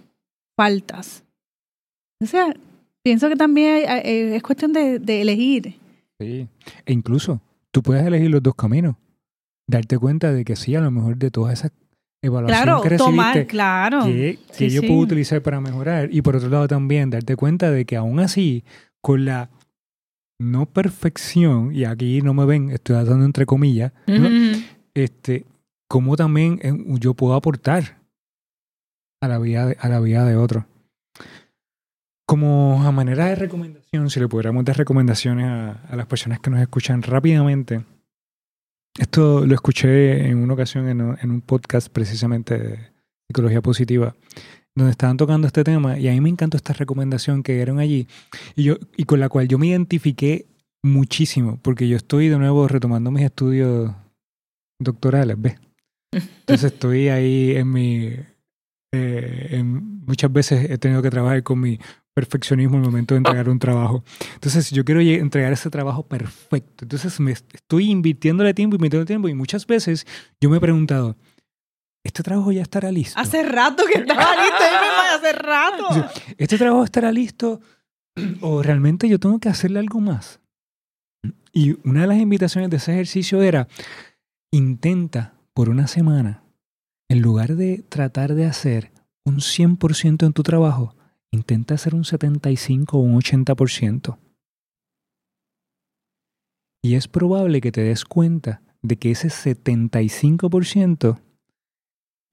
faltas. 0.56 1.26
O 2.24 2.28
sea, 2.28 2.56
pienso 3.04 3.28
que 3.28 3.36
también 3.36 3.84
es 4.06 4.42
cuestión 4.42 4.72
de, 4.72 5.00
de, 5.00 5.20
elegir. 5.20 5.76
Sí, 6.18 6.48
e 6.86 6.94
incluso 6.94 7.42
tú 7.72 7.84
puedes 7.84 8.06
elegir 8.06 8.32
los 8.32 8.42
dos 8.42 8.56
caminos. 8.56 8.96
Darte 9.68 9.98
cuenta 9.98 10.32
de 10.32 10.46
que 10.46 10.56
sí, 10.56 10.76
a 10.76 10.80
lo 10.80 10.92
mejor 10.92 11.18
de 11.18 11.30
todas 11.30 11.60
esas 11.60 11.74
evaluaciones 12.22 12.64
claro, 12.64 12.82
que 12.84 12.90
recibiste, 12.90 13.12
tomar, 13.12 13.48
claro. 13.48 14.06
que, 14.06 14.40
que 14.58 14.70
yo 14.70 14.80
puedo 14.80 15.00
utilizar 15.00 15.42
para 15.42 15.60
mejorar. 15.60 16.08
Y 16.10 16.22
por 16.22 16.38
otro 16.38 16.48
lado 16.48 16.70
también 16.70 17.10
darte 17.10 17.36
cuenta 17.36 17.70
de 17.70 17.84
que 17.84 17.98
aún 17.98 18.22
así, 18.22 18.64
con 19.02 19.26
la 19.26 19.50
no 20.40 20.66
perfección, 20.66 21.74
y 21.74 21.86
aquí 21.86 22.22
no 22.22 22.34
me 22.34 22.46
ven, 22.46 22.70
estoy 22.72 22.96
dando 22.96 23.26
entre 23.26 23.46
comillas, 23.46 23.94
este, 24.94 25.46
cómo 25.88 26.16
también 26.16 26.60
eh, 26.62 26.74
yo 27.00 27.14
puedo 27.14 27.36
aportar 27.36 28.02
a 29.22 29.28
la 29.28 29.40
vida 29.40 29.68
de, 29.68 29.78
a 29.80 29.90
la 29.90 30.00
vida 30.00 30.26
de 30.26 30.36
otro. 30.36 30.68
Como 32.28 32.84
a 32.84 32.92
manera 32.92 33.26
de 33.28 33.36
recomendación, 33.36 34.10
si 34.10 34.20
le 34.20 34.28
pudiéramos 34.28 34.66
dar 34.66 34.78
recomendaciones 34.78 35.46
a, 35.46 35.96
las 35.96 36.08
personas 36.08 36.40
que 36.40 36.50
nos 36.50 36.60
escuchan 36.60 37.02
rápidamente, 37.02 37.84
esto 38.98 39.46
lo 39.46 39.54
escuché 39.54 40.28
en 40.28 40.40
una 40.40 40.54
ocasión 40.54 40.90
en, 40.90 41.18
en 41.22 41.32
un 41.32 41.42
podcast 41.42 41.90
precisamente 41.90 42.58
de 42.58 42.80
psicología 43.28 43.62
positiva, 43.62 44.16
donde 44.76 44.92
estaban 44.92 45.18
tocando 45.18 45.48
este 45.48 45.64
tema 45.64 45.98
y 45.98 46.08
a 46.08 46.12
mí 46.12 46.22
me 46.22 46.30
encantó 46.30 46.58
esta 46.58 46.74
recomendación 46.74 47.44
que 47.44 47.54
dieron 47.54 47.80
allí 47.80 48.08
y, 48.56 48.64
yo, 48.64 48.76
y 48.98 49.06
con 49.06 49.20
la 49.20 49.30
cual 49.30 49.48
yo 49.48 49.58
me 49.58 49.68
identifiqué 49.68 50.48
muchísimo, 50.84 51.60
porque 51.62 51.88
yo 51.88 51.98
estoy 51.98 52.30
de 52.30 52.38
nuevo 52.38 52.68
retomando 52.68 53.12
mis 53.12 53.24
estudios 53.24 53.92
doctorales, 54.80 55.36
¿ves? 55.40 55.56
Entonces 56.12 56.64
estoy 56.74 57.10
ahí 57.10 57.56
en 57.56 57.72
mi... 57.72 58.14
Eh, 58.94 59.48
en, 59.52 59.96
muchas 60.06 60.32
veces 60.32 60.70
he 60.70 60.78
tenido 60.78 61.02
que 61.02 61.10
trabajar 61.10 61.42
con 61.44 61.60
mi 61.60 61.80
perfeccionismo 62.14 62.78
en 62.78 62.84
el 62.84 62.90
momento 62.90 63.16
de 63.16 63.18
entregar 63.18 63.50
un 63.50 63.60
trabajo. 63.60 64.04
Entonces 64.36 64.72
yo 64.72 64.86
quiero 64.86 65.02
entregar 65.02 65.52
ese 65.52 65.70
trabajo 65.70 66.08
perfecto. 66.08 66.86
Entonces 66.86 67.20
me 67.20 67.32
estoy 67.32 67.90
invirtiéndole 67.90 68.54
tiempo, 68.54 68.76
invirtiendo 68.76 69.06
tiempo 69.06 69.28
y 69.28 69.34
muchas 69.34 69.66
veces 69.68 70.06
yo 70.40 70.50
me 70.50 70.58
he 70.58 70.62
preguntado, 70.62 71.18
este 72.06 72.22
trabajo 72.22 72.52
ya 72.52 72.62
estará 72.62 72.92
listo. 72.92 73.20
Hace 73.20 73.42
rato 73.42 73.84
que 73.92 73.98
estaba 73.98 74.36
listo, 74.36 74.64
hace 75.16 75.34
rato. 75.34 76.12
Este 76.38 76.58
trabajo 76.60 76.84
estará 76.84 77.12
listo 77.12 77.62
o 78.42 78.62
realmente 78.62 79.10
yo 79.10 79.20
tengo 79.20 79.40
que 79.40 79.50
hacerle 79.50 79.80
algo 79.80 80.00
más. 80.00 80.40
Y 81.52 81.80
una 81.88 82.02
de 82.02 82.08
las 82.08 82.20
invitaciones 82.20 82.70
de 82.70 82.78
ese 82.78 82.94
ejercicio 82.94 83.42
era, 83.42 83.68
intenta 84.52 85.34
por 85.56 85.68
una 85.68 85.88
semana, 85.88 86.44
en 87.10 87.24
lugar 87.24 87.56
de 87.56 87.84
tratar 87.90 88.36
de 88.36 88.46
hacer 88.46 88.92
un 89.26 89.38
100% 89.38 90.28
en 90.28 90.34
tu 90.34 90.44
trabajo, 90.44 90.96
intenta 91.32 91.74
hacer 91.74 91.96
un 91.96 92.06
75 92.06 93.00
o 93.00 93.02
un 93.02 93.20
80%. 93.20 94.20
Y 96.84 96.94
es 96.94 97.08
probable 97.08 97.62
que 97.62 97.72
te 97.72 97.82
des 97.82 98.06
cuenta 98.06 98.62
de 98.84 98.98
que 98.98 99.10
ese 99.10 99.30
75% 99.30 101.20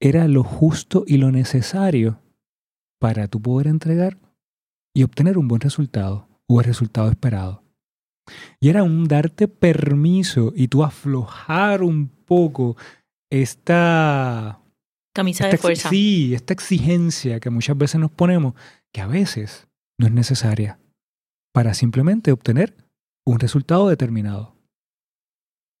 era 0.03 0.27
lo 0.27 0.43
justo 0.43 1.05
y 1.07 1.15
lo 1.15 1.31
necesario 1.31 2.19
para 2.99 3.29
tú 3.29 3.41
poder 3.41 3.67
entregar 3.67 4.17
y 4.93 5.03
obtener 5.03 5.37
un 5.37 5.47
buen 5.47 5.61
resultado 5.61 6.27
o 6.45 6.59
el 6.59 6.65
resultado 6.65 7.09
esperado. 7.09 7.63
Y 8.59 8.67
era 8.67 8.83
un 8.83 9.07
darte 9.07 9.47
permiso 9.47 10.51
y 10.55 10.67
tú 10.67 10.83
aflojar 10.83 11.83
un 11.83 12.09
poco 12.09 12.75
esta... 13.31 14.59
Camisa 15.15 15.47
de 15.47 15.57
fuerza. 15.57 15.89
Sí, 15.89 16.33
esta 16.33 16.53
exigencia 16.53 17.39
que 17.39 17.49
muchas 17.49 17.77
veces 17.77 18.01
nos 18.01 18.11
ponemos, 18.11 18.55
que 18.91 18.99
a 18.99 19.07
veces 19.07 19.69
no 19.97 20.07
es 20.07 20.11
necesaria 20.11 20.79
para 21.53 21.73
simplemente 21.73 22.33
obtener 22.33 22.75
un 23.25 23.39
resultado 23.39 23.87
determinado. 23.87 24.57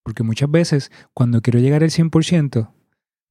Porque 0.05 0.23
muchas 0.23 0.49
veces 0.49 0.91
cuando 1.13 1.41
quiero 1.41 1.59
llegar 1.59 1.83
al 1.83 1.89
100%, 1.89 2.71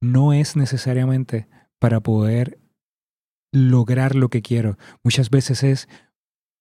no 0.03 0.33
es 0.33 0.55
necesariamente 0.55 1.47
para 1.79 1.99
poder 2.01 2.59
lograr 3.51 4.15
lo 4.15 4.29
que 4.29 4.41
quiero. 4.41 4.77
Muchas 5.03 5.29
veces 5.29 5.63
es 5.63 5.87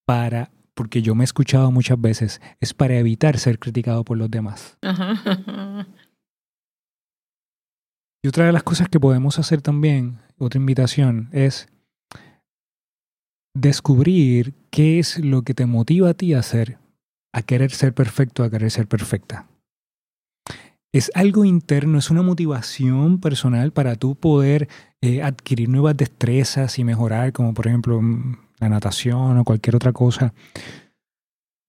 para, 0.06 0.50
porque 0.74 1.02
yo 1.02 1.14
me 1.14 1.24
he 1.24 1.26
escuchado 1.26 1.70
muchas 1.70 2.00
veces, 2.00 2.40
es 2.60 2.74
para 2.74 2.96
evitar 2.96 3.38
ser 3.38 3.58
criticado 3.58 4.04
por 4.04 4.16
los 4.18 4.30
demás. 4.30 4.78
Y 8.24 8.28
otra 8.28 8.46
de 8.46 8.52
las 8.52 8.62
cosas 8.62 8.88
que 8.88 9.00
podemos 9.00 9.40
hacer 9.40 9.62
también, 9.62 10.20
otra 10.38 10.60
invitación, 10.60 11.28
es 11.32 11.68
descubrir 13.52 14.54
qué 14.70 15.00
es 15.00 15.18
lo 15.18 15.42
que 15.42 15.54
te 15.54 15.66
motiva 15.66 16.10
a 16.10 16.14
ti 16.14 16.32
a 16.32 16.38
hacer, 16.38 16.78
a 17.34 17.42
querer 17.42 17.72
ser 17.72 17.94
perfecto, 17.94 18.44
a 18.44 18.50
querer 18.50 18.70
ser 18.70 18.86
perfecta. 18.86 19.48
Es 20.92 21.10
algo 21.14 21.44
interno, 21.46 21.98
es 21.98 22.10
una 22.10 22.22
motivación 22.22 23.18
personal 23.18 23.72
para 23.72 23.96
tú 23.96 24.14
poder 24.14 24.68
eh, 25.00 25.22
adquirir 25.22 25.70
nuevas 25.70 25.96
destrezas 25.96 26.78
y 26.78 26.84
mejorar, 26.84 27.32
como 27.32 27.54
por 27.54 27.66
ejemplo 27.66 28.02
mm, 28.02 28.36
la 28.58 28.68
natación 28.68 29.38
o 29.38 29.44
cualquier 29.44 29.76
otra 29.76 29.92
cosa. 29.92 30.34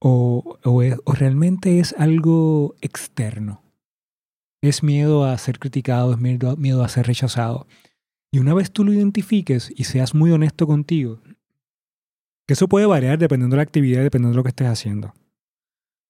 O, 0.01 0.59
o 0.63 1.13
realmente 1.13 1.79
es 1.79 1.95
algo 1.97 2.75
externo. 2.81 3.63
Es 4.61 4.83
miedo 4.83 5.25
a 5.25 5.37
ser 5.37 5.59
criticado, 5.59 6.11
es 6.13 6.19
miedo, 6.19 6.57
miedo 6.57 6.83
a 6.83 6.89
ser 6.89 7.07
rechazado. 7.07 7.67
Y 8.33 8.39
una 8.39 8.53
vez 8.53 8.71
tú 8.71 8.83
lo 8.83 8.91
identifiques 8.91 9.71
y 9.75 9.83
seas 9.83 10.15
muy 10.15 10.31
honesto 10.31 10.65
contigo, 10.65 11.21
que 12.47 12.55
eso 12.55 12.67
puede 12.67 12.87
variar 12.87 13.19
dependiendo 13.19 13.55
de 13.55 13.57
la 13.57 13.63
actividad, 13.63 14.01
dependiendo 14.01 14.33
de 14.33 14.37
lo 14.37 14.43
que 14.43 14.49
estés 14.49 14.67
haciendo. 14.67 15.13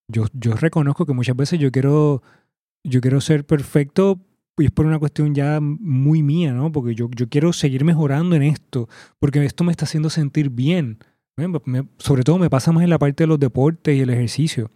Yo, 0.07 0.27
yo 0.33 0.53
reconozco 0.53 1.05
que 1.05 1.13
muchas 1.13 1.35
veces 1.35 1.59
yo 1.59 1.71
quiero, 1.71 2.23
yo 2.83 3.01
quiero 3.01 3.21
ser 3.21 3.45
perfecto 3.45 4.19
y 4.57 4.65
es 4.65 4.71
por 4.71 4.85
una 4.85 4.99
cuestión 4.99 5.33
ya 5.33 5.59
muy 5.61 6.21
mía, 6.21 6.53
¿no? 6.53 6.71
Porque 6.71 6.93
yo, 6.93 7.09
yo 7.15 7.27
quiero 7.27 7.53
seguir 7.53 7.83
mejorando 7.83 8.35
en 8.35 8.43
esto, 8.43 8.87
porque 9.19 9.43
esto 9.43 9.63
me 9.63 9.71
está 9.71 9.85
haciendo 9.85 10.09
sentir 10.09 10.49
bien. 10.49 10.99
sobre 11.97 12.23
todo 12.23 12.37
me 12.37 12.49
pasa 12.49 12.71
más 12.71 12.83
en 12.83 12.89
la 12.89 12.99
parte 12.99 13.23
de 13.23 13.27
los 13.27 13.39
deportes 13.39 13.97
y 13.97 14.01
el 14.01 14.09
ejercicio. 14.11 14.69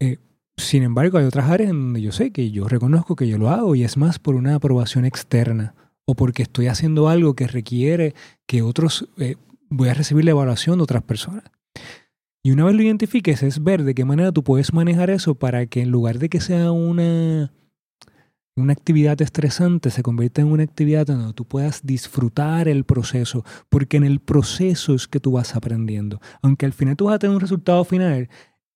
Eh, 0.00 0.18
sin 0.56 0.82
embargo, 0.82 1.18
hay 1.18 1.24
otras 1.24 1.50
áreas 1.50 1.70
en 1.70 1.80
donde 1.80 2.02
yo 2.02 2.12
sé 2.12 2.30
que 2.30 2.50
yo 2.50 2.68
reconozco 2.68 3.16
que 3.16 3.26
yo 3.26 3.38
lo 3.38 3.50
hago 3.50 3.74
y 3.74 3.82
es 3.82 3.96
más 3.96 4.18
por 4.18 4.36
una 4.36 4.54
aprobación 4.54 5.04
externa 5.04 5.74
o 6.04 6.14
porque 6.14 6.42
estoy 6.42 6.68
haciendo 6.68 7.08
algo 7.08 7.34
que 7.34 7.48
requiere 7.48 8.14
que 8.46 8.62
otros 8.62 9.08
eh, 9.18 9.36
voy 9.68 9.88
a 9.88 9.94
recibir 9.94 10.24
la 10.24 10.32
evaluación 10.32 10.78
de 10.78 10.84
otras 10.84 11.02
personas. 11.02 11.44
Y 12.42 12.52
una 12.52 12.64
vez 12.64 12.74
lo 12.74 12.82
identifiques, 12.82 13.42
es 13.42 13.62
ver 13.62 13.84
de 13.84 13.94
qué 13.94 14.04
manera 14.04 14.32
tú 14.32 14.42
puedes 14.42 14.72
manejar 14.72 15.10
eso 15.10 15.34
para 15.34 15.66
que 15.66 15.82
en 15.82 15.90
lugar 15.90 16.18
de 16.18 16.30
que 16.30 16.40
sea 16.40 16.72
una, 16.72 17.52
una 18.56 18.72
actividad 18.72 19.20
estresante, 19.20 19.90
se 19.90 20.02
convierta 20.02 20.40
en 20.40 20.50
una 20.50 20.62
actividad 20.62 21.06
donde 21.06 21.34
tú 21.34 21.44
puedas 21.44 21.84
disfrutar 21.84 22.66
el 22.66 22.84
proceso, 22.84 23.44
porque 23.68 23.98
en 23.98 24.04
el 24.04 24.20
proceso 24.20 24.94
es 24.94 25.06
que 25.06 25.20
tú 25.20 25.32
vas 25.32 25.54
aprendiendo. 25.54 26.20
Aunque 26.40 26.64
al 26.64 26.72
final 26.72 26.96
tú 26.96 27.06
vas 27.06 27.16
a 27.16 27.18
tener 27.18 27.34
un 27.34 27.42
resultado 27.42 27.84
final, 27.84 28.30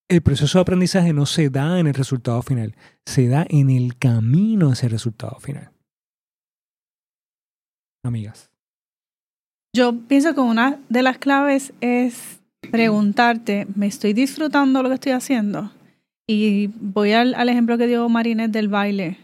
el 0.09 0.21
proceso 0.21 0.59
de 0.59 0.63
aprendizaje 0.63 1.15
no 1.15 1.25
se 1.25 1.49
da 1.49 1.79
en 1.79 1.87
el 1.87 1.95
resultado 1.95 2.43
final, 2.43 2.77
se 3.07 3.29
da 3.29 3.47
en 3.49 3.71
el 3.71 3.97
camino 3.97 4.69
a 4.69 4.73
ese 4.75 4.89
resultado 4.89 5.39
final. 5.41 5.71
Amigas. 8.05 8.51
Yo 9.75 10.07
pienso 10.07 10.35
que 10.35 10.41
una 10.41 10.79
de 10.91 11.03
las 11.03 11.17
claves 11.17 11.73
es 11.81 12.44
preguntarte, 12.75 13.69
¿me 13.77 13.87
estoy 13.87 14.15
disfrutando 14.15 14.83
lo 14.83 14.89
que 14.89 14.97
estoy 14.97 15.13
haciendo? 15.13 15.71
Y 16.27 16.71
voy 16.81 17.13
al, 17.13 17.49
ejemplo 17.49 17.79
que 17.79 17.87
dio 17.87 18.09
Marinette 18.09 18.51
del 18.51 18.67
baile. 18.67 19.17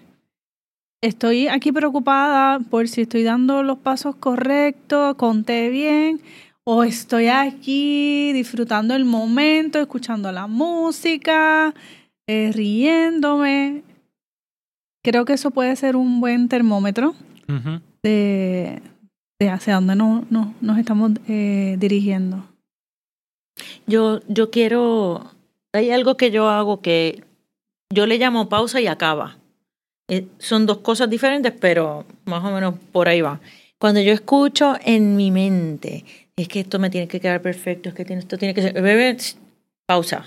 Estoy 1.02 1.48
aquí 1.48 1.72
preocupada 1.72 2.60
por 2.60 2.86
si 2.86 3.00
estoy 3.00 3.24
dando 3.24 3.64
los 3.64 3.78
pasos 3.78 4.14
correctos, 4.14 5.16
conté 5.16 5.68
bien, 5.70 6.20
o 6.62 6.84
estoy 6.84 7.26
aquí 7.26 8.32
disfrutando 8.34 8.94
el 8.94 9.04
momento, 9.04 9.80
escuchando 9.80 10.30
la 10.30 10.46
música, 10.46 11.74
eh, 12.28 12.52
riéndome. 12.54 13.82
Creo 15.02 15.24
que 15.24 15.32
eso 15.32 15.50
puede 15.50 15.74
ser 15.74 15.96
un 15.96 16.20
buen 16.20 16.48
termómetro 16.48 17.16
de, 18.04 18.80
de 19.40 19.50
hacia 19.50 19.74
dónde 19.74 19.96
no, 19.96 20.24
nos 20.30 20.78
estamos 20.78 21.10
eh, 21.26 21.74
dirigiendo. 21.80 22.49
Yo, 23.86 24.20
yo 24.28 24.50
quiero, 24.50 25.30
hay 25.72 25.90
algo 25.90 26.16
que 26.16 26.30
yo 26.30 26.48
hago 26.48 26.80
que 26.80 27.24
yo 27.92 28.06
le 28.06 28.18
llamo 28.18 28.48
pausa 28.48 28.80
y 28.80 28.86
acaba. 28.86 29.36
Eh, 30.08 30.26
son 30.38 30.66
dos 30.66 30.78
cosas 30.78 31.08
diferentes, 31.08 31.52
pero 31.52 32.04
más 32.24 32.44
o 32.44 32.50
menos 32.50 32.74
por 32.92 33.08
ahí 33.08 33.20
va. 33.20 33.40
Cuando 33.78 34.00
yo 34.00 34.12
escucho 34.12 34.76
en 34.84 35.16
mi 35.16 35.30
mente, 35.30 36.04
es 36.36 36.48
que 36.48 36.60
esto 36.60 36.78
me 36.78 36.90
tiene 36.90 37.08
que 37.08 37.20
quedar 37.20 37.42
perfecto, 37.42 37.88
es 37.88 37.94
que 37.94 38.02
esto 38.02 38.38
tiene 38.38 38.54
que 38.54 38.62
ser, 38.62 39.16
pausa, 39.86 40.26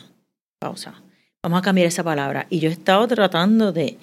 pausa. 0.60 1.02
Vamos 1.42 1.60
a 1.60 1.62
cambiar 1.62 1.88
esa 1.88 2.04
palabra. 2.04 2.48
Y 2.50 2.60
yo 2.60 2.70
he 2.70 2.74
estado 2.74 3.08
tratando 3.08 3.72
de, 3.72 3.98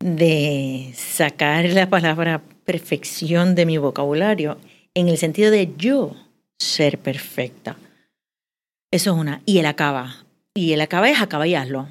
de 0.00 0.92
sacar 0.94 1.64
la 1.66 1.88
palabra 1.88 2.42
perfección 2.64 3.54
de 3.54 3.66
mi 3.66 3.78
vocabulario 3.78 4.58
en 4.94 5.08
el 5.08 5.18
sentido 5.18 5.50
de 5.50 5.72
yo 5.76 6.14
ser 6.58 6.98
perfecta. 6.98 7.76
Eso 8.90 9.12
es 9.12 9.16
una. 9.16 9.42
Y 9.46 9.58
el 9.58 9.66
acaba. 9.66 10.24
Y 10.54 10.72
el 10.72 10.80
acaba 10.80 11.08
es 11.10 11.20
acaba 11.20 11.46
y 11.46 11.54
hazlo. 11.54 11.88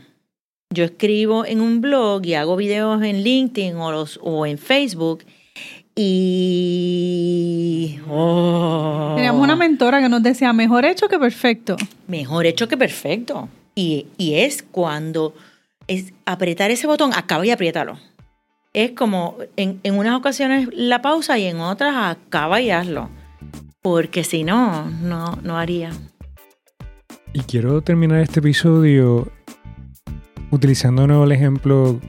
Yo 0.73 0.83
escribo 0.83 1.45
en 1.45 1.61
un 1.61 1.81
blog 1.81 2.25
y 2.25 2.33
hago 2.33 2.55
videos 2.55 3.03
en 3.03 3.23
LinkedIn 3.23 3.75
o, 3.77 3.91
los, 3.91 4.19
o 4.21 4.45
en 4.45 4.57
Facebook 4.57 5.23
y... 5.95 6.39
Oh, 8.09 9.13
Teníamos 9.15 9.41
una 9.41 9.55
mentora 9.55 10.01
que 10.01 10.09
nos 10.09 10.21
decía, 10.23 10.51
mejor 10.51 10.83
hecho 10.85 11.07
que 11.07 11.19
perfecto. 11.19 11.77
Mejor 12.07 12.45
hecho 12.45 12.67
que 12.67 12.75
perfecto. 12.75 13.47
Y, 13.75 14.07
y 14.17 14.35
es 14.35 14.63
cuando 14.63 15.33
es 15.87 16.13
apretar 16.25 16.71
ese 16.71 16.87
botón, 16.87 17.13
acaba 17.13 17.45
y 17.45 17.51
apriétalo 17.51 17.97
es 18.75 18.91
como 18.91 19.37
en, 19.55 19.79
en 19.83 19.97
unas 19.97 20.15
ocasiones 20.15 20.67
la 20.73 21.01
pausa 21.01 21.39
y 21.39 21.45
en 21.45 21.61
otras 21.61 21.95
acaba 21.95 22.59
y 22.59 22.71
hazlo. 22.71 23.09
Porque 23.81 24.23
si 24.25 24.43
no, 24.43 24.89
no, 24.89 25.39
no 25.43 25.57
haría. 25.57 25.91
Y 27.35 27.41
quiero 27.41 27.81
terminar 27.81 28.21
este 28.21 28.39
episodio 28.39 29.29
utilizando 30.51 31.01
de 31.01 31.09
nuevo 31.09 31.25
el 31.25 31.33
ejemplo 31.33 31.99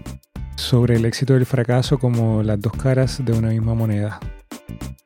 sobre 0.55 0.95
el 0.95 1.05
éxito 1.05 1.35
y 1.35 1.39
el 1.39 1.47
fracaso 1.47 1.99
como 1.99 2.45
las 2.45 2.61
dos 2.61 2.73
caras 2.75 3.21
de 3.25 3.33
una 3.33 3.49
misma 3.49 3.75
moneda. 3.75 4.21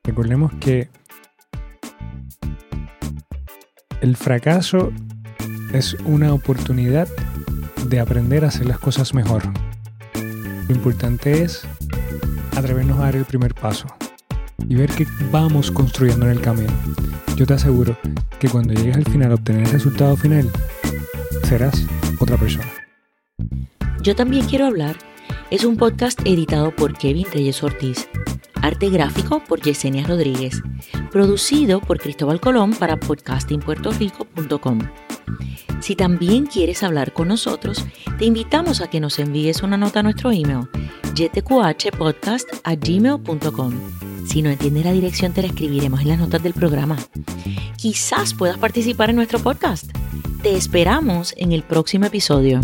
Recordemos 0.04 0.52
que 0.60 0.90
el 4.02 4.14
fracaso 4.14 4.92
es 5.72 5.94
una 6.04 6.34
oportunidad 6.34 7.08
de 7.86 7.98
aprender 7.98 8.44
a 8.44 8.48
hacer 8.48 8.66
las 8.66 8.78
cosas 8.78 9.14
mejor. 9.14 9.44
Lo 10.68 10.74
importante 10.74 11.44
es 11.44 11.66
atrevernos 12.54 12.98
a 12.98 13.04
dar 13.04 13.16
el 13.16 13.24
primer 13.24 13.54
paso 13.54 13.86
y 14.68 14.74
ver 14.74 14.90
que 14.90 15.06
vamos 15.30 15.70
construyendo 15.70 16.26
en 16.26 16.32
el 16.32 16.40
camino. 16.40 16.72
Yo 17.36 17.46
te 17.46 17.54
aseguro 17.54 17.96
que 18.38 18.48
cuando 18.48 18.74
llegues 18.74 18.96
al 18.96 19.04
final 19.04 19.32
a 19.32 19.34
obtener 19.34 19.62
el 19.62 19.72
resultado 19.72 20.16
final, 20.16 20.50
serás 21.44 21.84
otra 22.18 22.36
persona. 22.36 22.70
Yo 24.02 24.14
también 24.14 24.46
quiero 24.46 24.66
hablar. 24.66 24.96
Es 25.50 25.64
un 25.64 25.76
podcast 25.76 26.20
editado 26.24 26.74
por 26.74 26.96
Kevin 26.96 27.26
Reyes 27.32 27.62
Ortiz. 27.62 28.08
Arte 28.62 28.90
gráfico 28.90 29.42
por 29.42 29.60
Yesenia 29.60 30.06
Rodríguez. 30.06 30.62
Producido 31.10 31.80
por 31.80 31.98
Cristóbal 31.98 32.40
Colón 32.40 32.72
para 32.72 32.98
podcastingpuertorico.com. 33.00 34.78
Si 35.80 35.96
también 35.96 36.46
quieres 36.46 36.82
hablar 36.82 37.12
con 37.12 37.28
nosotros, 37.28 37.86
te 38.18 38.26
invitamos 38.26 38.80
a 38.80 38.90
que 38.90 39.00
nos 39.00 39.18
envíes 39.18 39.62
una 39.62 39.78
nota 39.78 40.00
a 40.00 40.02
nuestro 40.02 40.30
email, 40.30 40.68
gmail.com 42.74 44.09
si 44.26 44.42
no 44.42 44.50
entiendes 44.50 44.84
la 44.84 44.92
dirección, 44.92 45.32
te 45.32 45.42
la 45.42 45.48
escribiremos 45.48 46.00
en 46.00 46.08
las 46.08 46.18
notas 46.18 46.42
del 46.42 46.52
programa. 46.52 46.96
Quizás 47.76 48.34
puedas 48.34 48.58
participar 48.58 49.10
en 49.10 49.16
nuestro 49.16 49.38
podcast. 49.38 49.90
Te 50.42 50.56
esperamos 50.56 51.34
en 51.36 51.52
el 51.52 51.62
próximo 51.62 52.06
episodio. 52.06 52.60